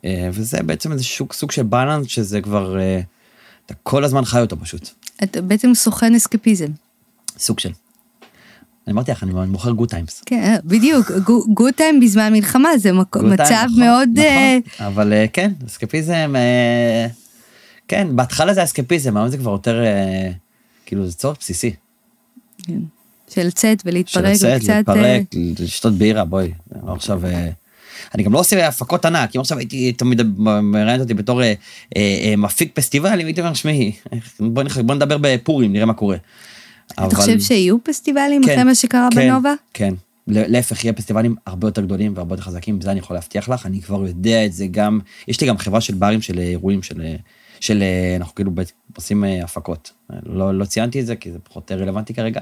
אה, 0.04 0.28
וזה 0.32 0.62
בעצם 0.62 0.92
איזה 0.92 1.04
שוק, 1.04 1.32
סוג 1.32 1.50
של 1.50 1.62
balance, 1.62 2.06
שזה 2.06 2.40
כבר, 2.40 2.76
אתה 3.66 3.74
כל 3.82 4.04
הזמן 4.04 4.24
חי 4.24 4.40
אותו 4.40 4.56
פשוט. 4.60 4.88
אתה 5.22 5.42
בעצם 5.42 5.74
סוכן 5.74 6.14
אסקפיזם. 6.14 6.68
סוג 7.38 7.58
של. 7.58 7.70
אני 8.86 8.92
אמרתי 8.92 9.10
לך, 9.10 9.22
אני 9.22 9.32
מוכר 9.32 9.70
good 9.70 9.90
times. 9.90 10.22
כן, 10.26 10.56
בדיוק, 10.64 11.10
good 11.54 11.74
time 11.74 12.00
בזמן 12.00 12.32
מלחמה, 12.32 12.68
זה 12.78 12.92
מצב 12.92 13.14
נכון, 13.20 13.80
מאוד... 13.80 14.08
נכון, 14.08 14.24
אה, 14.24 14.86
אבל 14.86 15.12
אה, 15.12 15.26
כן, 15.32 15.52
אסקפיזם, 15.66 16.32
אה, 16.36 17.06
כן, 17.88 18.16
בהתחלה 18.16 18.54
זה 18.54 18.64
אסקפיזם, 18.64 19.16
היום 19.16 19.28
זה 19.28 19.38
כבר 19.38 19.50
יותר, 19.50 19.84
כאילו, 20.86 21.06
זה 21.06 21.12
צורך 21.14 21.36
בסיסי. 21.40 21.74
כן, 22.66 22.78
של 23.28 23.46
לצאת 23.46 23.82
ולהתפרק, 23.84 24.34
של 24.34 24.48
לצאת, 24.48 24.68
להתפרק, 24.68 25.22
לשתות 25.58 25.92
בירה, 25.92 26.24
בואי, 26.24 26.52
עכשיו... 26.86 27.20
אני 28.14 28.22
גם 28.22 28.32
לא 28.32 28.38
עושה 28.38 28.68
הפקות 28.68 29.04
ענק, 29.04 29.36
אם 29.36 29.40
עכשיו 29.40 29.58
הייתי 29.58 29.92
תמיד 29.92 30.22
מראיינת 30.38 31.00
אותי 31.00 31.14
בתור 31.14 31.42
מפיק 32.36 32.70
פסטיבלים, 32.74 33.26
הייתי 33.26 33.40
אומר, 33.40 33.54
שמעי, 33.54 33.92
בוא 34.40 34.94
נדבר 34.94 35.18
בפורים, 35.20 35.72
נראה 35.72 35.86
מה 35.86 35.94
קורה. 35.94 36.16
אבל... 36.98 37.08
אתה 37.08 37.16
חושב 37.16 37.40
שיהיו 37.40 37.76
פסטיבלים 37.84 38.44
כן, 38.44 38.52
אחרי 38.52 38.64
מה 38.64 38.74
שקרה 38.74 39.08
כן, 39.10 39.28
בנובה? 39.28 39.54
כן, 39.74 39.94
להפך, 40.26 40.84
יהיה 40.84 40.92
פסטיבלים 40.92 41.34
הרבה 41.46 41.68
יותר 41.68 41.82
גדולים 41.82 42.12
והרבה 42.16 42.34
יותר 42.34 42.42
חזקים, 42.42 42.80
זה 42.80 42.90
אני 42.90 42.98
יכול 42.98 43.16
להבטיח 43.16 43.48
לך, 43.48 43.66
אני 43.66 43.82
כבר 43.82 44.06
יודע 44.06 44.46
את 44.46 44.52
זה 44.52 44.66
גם, 44.70 45.00
יש 45.28 45.40
לי 45.40 45.46
גם 45.46 45.58
חברה 45.58 45.80
של 45.80 45.94
ברים 45.94 46.22
של 46.22 46.38
אירועים 46.38 46.82
של, 46.82 47.02
של 47.60 47.82
אנחנו 48.16 48.34
כאילו 48.34 48.50
עושים 48.96 49.24
אה, 49.24 49.44
הפקות. 49.44 49.92
לא, 50.22 50.54
לא 50.54 50.64
ציינתי 50.64 51.00
את 51.00 51.06
זה 51.06 51.16
כי 51.16 51.32
זה 51.32 51.38
פחות 51.38 51.72
רלוונטי 51.72 52.14
כרגע, 52.14 52.40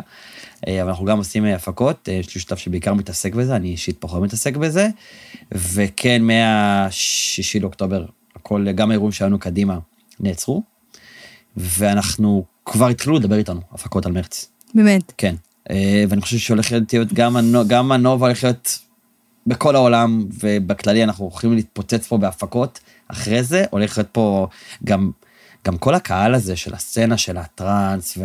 אה, 0.68 0.82
אבל 0.82 0.90
אנחנו 0.90 1.04
גם 1.04 1.18
עושים 1.18 1.46
אה, 1.46 1.54
הפקות, 1.54 2.08
יש 2.08 2.34
לי 2.34 2.40
שותף 2.40 2.58
שבעיקר 2.58 2.94
מתעסק 2.94 3.34
בזה, 3.34 3.56
אני 3.56 3.68
אישית 3.68 3.96
פחות 4.00 4.22
מתעסק 4.22 4.56
בזה, 4.56 4.88
וכן, 5.52 6.22
מה-6 6.22 7.60
לאוקטובר, 7.60 8.04
הכל, 8.36 8.72
גם 8.72 8.90
האירועים 8.90 9.12
שלנו 9.12 9.38
קדימה 9.38 9.78
נעצרו, 10.20 10.62
ואנחנו 11.56 12.44
כבר 12.64 12.88
התחילו 12.88 13.16
לדבר 13.16 13.36
איתנו, 13.36 13.60
הפקות 13.72 14.06
על 14.06 14.12
מרץ. 14.12 14.48
באמת? 14.74 15.12
כן. 15.18 15.34
אה, 15.70 16.04
ואני 16.08 16.20
חושב 16.20 16.38
שהולך 16.38 16.72
להיות 16.72 17.12
גם, 17.12 17.36
גם 17.66 17.92
הנובה 17.92 18.26
הולך 18.26 18.44
להיות 18.44 18.78
בכל 19.46 19.76
העולם, 19.76 20.26
ובכללי 20.40 21.04
אנחנו 21.04 21.24
הולכים 21.24 21.52
להתפוצץ 21.52 22.06
פה 22.06 22.18
בהפקות. 22.18 22.80
אחרי 23.08 23.42
זה 23.42 23.64
הולך 23.70 23.98
להיות 23.98 24.08
פה 24.12 24.46
גם, 24.84 25.10
גם 25.66 25.78
כל 25.78 25.94
הקהל 25.94 26.34
הזה 26.34 26.56
של 26.56 26.74
הסצנה 26.74 27.18
של 27.18 27.36
הטראנס 27.36 28.18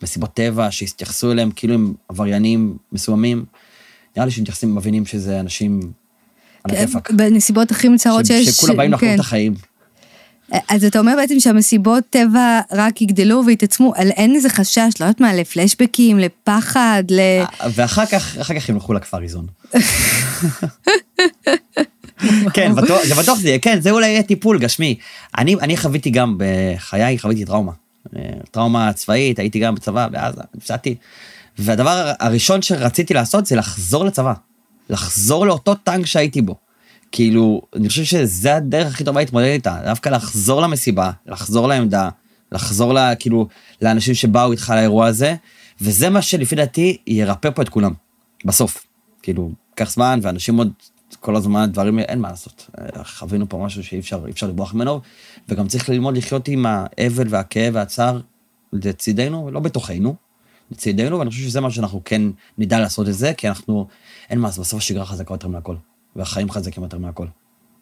ומסיבות 0.00 0.34
טבע, 0.34 0.68
שהתייחסו 0.70 1.32
אליהם 1.32 1.50
כאילו 1.56 1.74
הם 1.74 1.94
עבריינים 2.08 2.76
מסוימים. 2.92 3.44
נראה 4.16 4.26
לי 4.26 4.32
שמתייחסים, 4.32 4.74
מבינים 4.74 5.06
שזה 5.06 5.40
אנשים 5.40 5.80
על 6.64 6.74
כן, 6.74 6.82
הכיפאק. 6.82 7.10
בנסיבות 7.10 7.70
הכי 7.70 7.88
מצערות 7.88 8.26
שיש. 8.26 8.48
שכולם 8.48 8.76
באים 8.76 8.92
לחלום 8.92 9.10
כן. 9.10 9.14
את 9.14 9.20
החיים. 9.20 9.54
אז 10.68 10.84
אתה 10.84 10.98
אומר 10.98 11.12
בעצם 11.16 11.40
שהמסיבות 11.40 12.04
טבע 12.10 12.60
רק 12.72 13.02
יגדלו 13.02 13.42
ויתעצמו, 13.46 13.94
אין 13.94 14.34
איזה 14.34 14.48
חשש, 14.48 14.90
לא 15.00 15.04
יודעת 15.04 15.20
מה, 15.20 15.34
לפלשבקים, 15.34 16.18
לפחד, 16.18 17.04
ל... 17.10 17.20
ואחר 17.74 18.06
כך, 18.06 18.36
אחר 18.36 18.60
כך 18.60 18.68
ילכו 18.68 18.92
לכפר 18.92 19.22
איזון. 19.22 19.46
כן, 22.54 22.74
בטוח, 22.74 23.04
זה 23.04 23.14
בטוח 23.14 23.38
זה 23.38 23.48
יהיה, 23.48 23.58
כן, 23.58 23.80
זה 23.80 23.90
אולי 23.90 24.08
יהיה 24.08 24.22
טיפול 24.22 24.58
גשמי. 24.58 24.98
אני, 25.38 25.54
אני 25.54 25.76
חוויתי 25.76 26.10
גם 26.10 26.38
בחיי, 26.38 27.18
חוויתי 27.18 27.44
טראומה. 27.44 27.72
טראומה 28.50 28.92
צבאית, 28.92 29.38
הייתי 29.38 29.58
גם 29.58 29.74
בצבא 29.74 30.08
בעזה, 30.08 30.40
נפסדתי. 30.54 30.94
והדבר 31.58 32.12
הראשון 32.20 32.62
שרציתי 32.62 33.14
לעשות 33.14 33.46
זה 33.46 33.56
לחזור 33.56 34.04
לצבא. 34.04 34.32
לחזור 34.90 35.46
לאותו 35.46 35.74
טנק 35.74 36.06
שהייתי 36.06 36.42
בו. 36.42 36.56
כאילו, 37.12 37.62
אני 37.76 37.88
חושב 37.88 38.04
שזה 38.04 38.56
הדרך 38.56 38.86
הכי 38.86 39.04
טובה 39.04 39.20
להתמודד 39.20 39.46
איתה, 39.46 39.78
דווקא 39.84 40.08
לחזור 40.08 40.62
למסיבה, 40.62 41.10
לחזור 41.26 41.68
לעמדה, 41.68 42.08
לחזור 42.52 42.94
לה, 42.94 43.14
כאילו, 43.14 43.48
לאנשים 43.82 44.14
שבאו 44.14 44.52
איתך 44.52 44.72
לאירוע 44.76 45.06
הזה, 45.06 45.34
וזה 45.80 46.10
מה 46.10 46.22
שלפי 46.22 46.56
דעתי 46.56 46.96
ירפא 47.06 47.50
פה 47.50 47.62
את 47.62 47.68
כולם, 47.68 47.92
בסוף. 48.44 48.86
כאילו, 49.22 49.50
קח 49.74 49.90
זמן, 49.90 50.20
ואנשים 50.22 50.56
עוד 50.56 50.72
כל 51.20 51.36
הזמן, 51.36 51.70
דברים, 51.72 51.98
אין 51.98 52.18
מה 52.18 52.30
לעשות. 52.30 52.70
חווינו 53.04 53.48
פה 53.48 53.58
משהו 53.58 53.84
שאי 53.84 53.98
אפשר, 53.98 54.24
אפשר 54.30 54.46
לברוח 54.46 54.74
ממנו, 54.74 55.00
וגם 55.48 55.68
צריך 55.68 55.88
ללמוד 55.88 56.16
לחיות 56.16 56.48
עם 56.48 56.66
האבל 56.66 57.26
והכאב 57.28 57.74
והצער 57.74 58.20
לצידנו, 58.72 59.50
לא 59.50 59.60
בתוכנו, 59.60 60.14
לצידנו, 60.70 61.18
ואני 61.18 61.30
חושב 61.30 61.42
שזה 61.42 61.60
מה 61.60 61.70
שאנחנו 61.70 62.00
כן 62.04 62.22
נדע 62.58 62.80
לעשות 62.80 63.08
את 63.08 63.14
זה, 63.14 63.32
כי 63.36 63.48
אנחנו, 63.48 63.86
אין 64.30 64.38
מה, 64.38 64.48
בסוף 64.48 64.74
השגרה 64.74 65.04
חזקה 65.04 65.34
יותר 65.34 65.48
מהכל. 65.48 65.76
והחיים 66.16 66.50
חזקים 66.50 66.82
יותר 66.82 66.98
מהכל. 66.98 67.26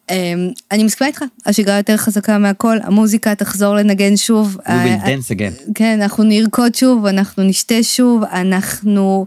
אמ, 0.09 0.49
אני 0.71 0.83
מסכימה 0.83 1.07
איתך, 1.07 1.23
השגרה 1.45 1.77
יותר 1.77 1.97
חזקה 1.97 2.37
מהכל, 2.37 2.77
המוזיקה 2.83 3.35
תחזור 3.35 3.75
לנגן 3.75 4.17
שוב. 4.17 4.57
We 4.59 4.67
will 4.67 4.69
אה, 4.69 5.05
dance 5.05 5.35
again. 5.35 5.71
כן, 5.75 6.01
אנחנו 6.01 6.23
נרקוד 6.23 6.75
שוב, 6.75 7.05
אנחנו 7.05 7.43
נשתה 7.43 7.83
שוב, 7.83 8.23
אנחנו, 8.23 9.25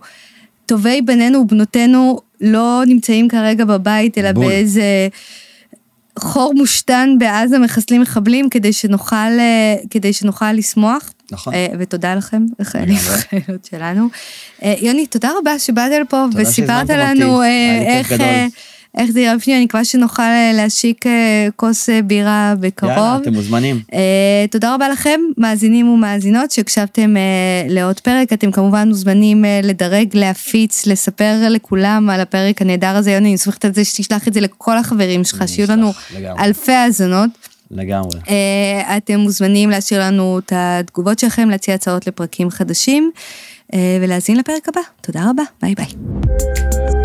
טובי 0.67 1.03
בנינו 1.03 1.39
ובנותינו 1.39 2.21
לא 2.45 2.83
נמצאים 2.87 3.29
כרגע 3.29 3.65
בבית, 3.65 4.19
אלא 4.19 4.33
בול. 4.33 4.47
באיזה 4.47 5.09
חור 6.19 6.55
מושתן 6.55 7.11
בעזה 7.19 7.59
מחסלים 7.59 8.01
מחבלים 8.01 8.51
כדי 8.51 8.73
שנוכל, 8.73 9.17
אה, 9.17 9.77
כדי 9.91 10.13
שנוכל 10.13 10.53
לשמוח. 10.53 11.13
נכון. 11.33 11.55
אה, 11.55 11.67
ותודה 11.79 12.15
לכם, 12.15 12.47
לחיילים 12.59 12.97
וחיילות 12.97 13.65
שלנו. 13.71 14.09
יוני, 14.63 15.07
תודה 15.07 15.31
רבה 15.41 15.59
שבאת 15.59 15.93
לפה 16.01 16.25
וסיפרת 16.35 16.91
לנו 16.91 17.43
איך... 17.87 18.13
איך 18.99 19.11
זה 19.11 19.21
יראה 19.21 19.37
בפנים, 19.37 19.57
אני 19.57 19.65
מקווה 19.65 19.85
שנוכל 19.85 20.23
אה, 20.23 20.51
להשיק 20.55 21.07
אה, 21.07 21.49
כוס 21.57 21.91
אה, 21.91 22.03
בירה 22.03 22.55
בקרוב. 22.61 22.93
יאללה, 22.93 23.17
אתם 23.17 23.35
מוזמנים. 23.35 23.81
תודה 24.51 24.75
רבה 24.75 24.89
לכם, 24.89 25.21
מאזינים 25.39 25.89
ומאזינות, 25.89 26.51
שהקשבתם 26.51 27.15
לעוד 27.69 28.01
פרק. 28.01 28.33
אתם 28.33 28.51
כמובן 28.51 28.89
מוזמנים 28.89 29.45
לדרג, 29.63 30.09
להפיץ, 30.15 30.87
לספר 30.87 31.35
לכולם 31.51 32.11
על 32.11 32.21
הפרק 32.21 32.63
הנהדר 32.63 32.97
הזה. 32.97 33.13
יוני, 33.13 33.29
אני 33.29 33.39
סומכת 33.39 33.65
על 33.65 33.75
זה 33.75 33.85
שתשלח 33.85 34.29
את 34.29 34.35
זה 34.35 34.41
לכל 34.41 34.79
החברים 34.79 35.25
שלך, 35.25 35.45
שיהיו 35.47 35.71
לנו 35.71 35.93
אלפי 36.39 36.73
האזנות. 36.73 37.31
לגמרי. 37.71 38.21
אתם 38.97 39.21
מוזמנים 39.21 39.71
להשאיר 39.71 40.01
לנו 40.01 40.39
את 40.39 40.53
התגובות 40.57 41.19
שלכם, 41.19 41.51
להציע 41.51 41.75
הצעות 41.75 42.07
לפרקים 42.07 42.51
חדשים, 42.51 43.11
ולהאזין 43.75 44.37
לפרק 44.37 44.69
הבא. 44.69 44.81
תודה 45.01 45.31
רבה, 45.31 45.43
ביי 45.63 45.75
ביי. 45.75 47.04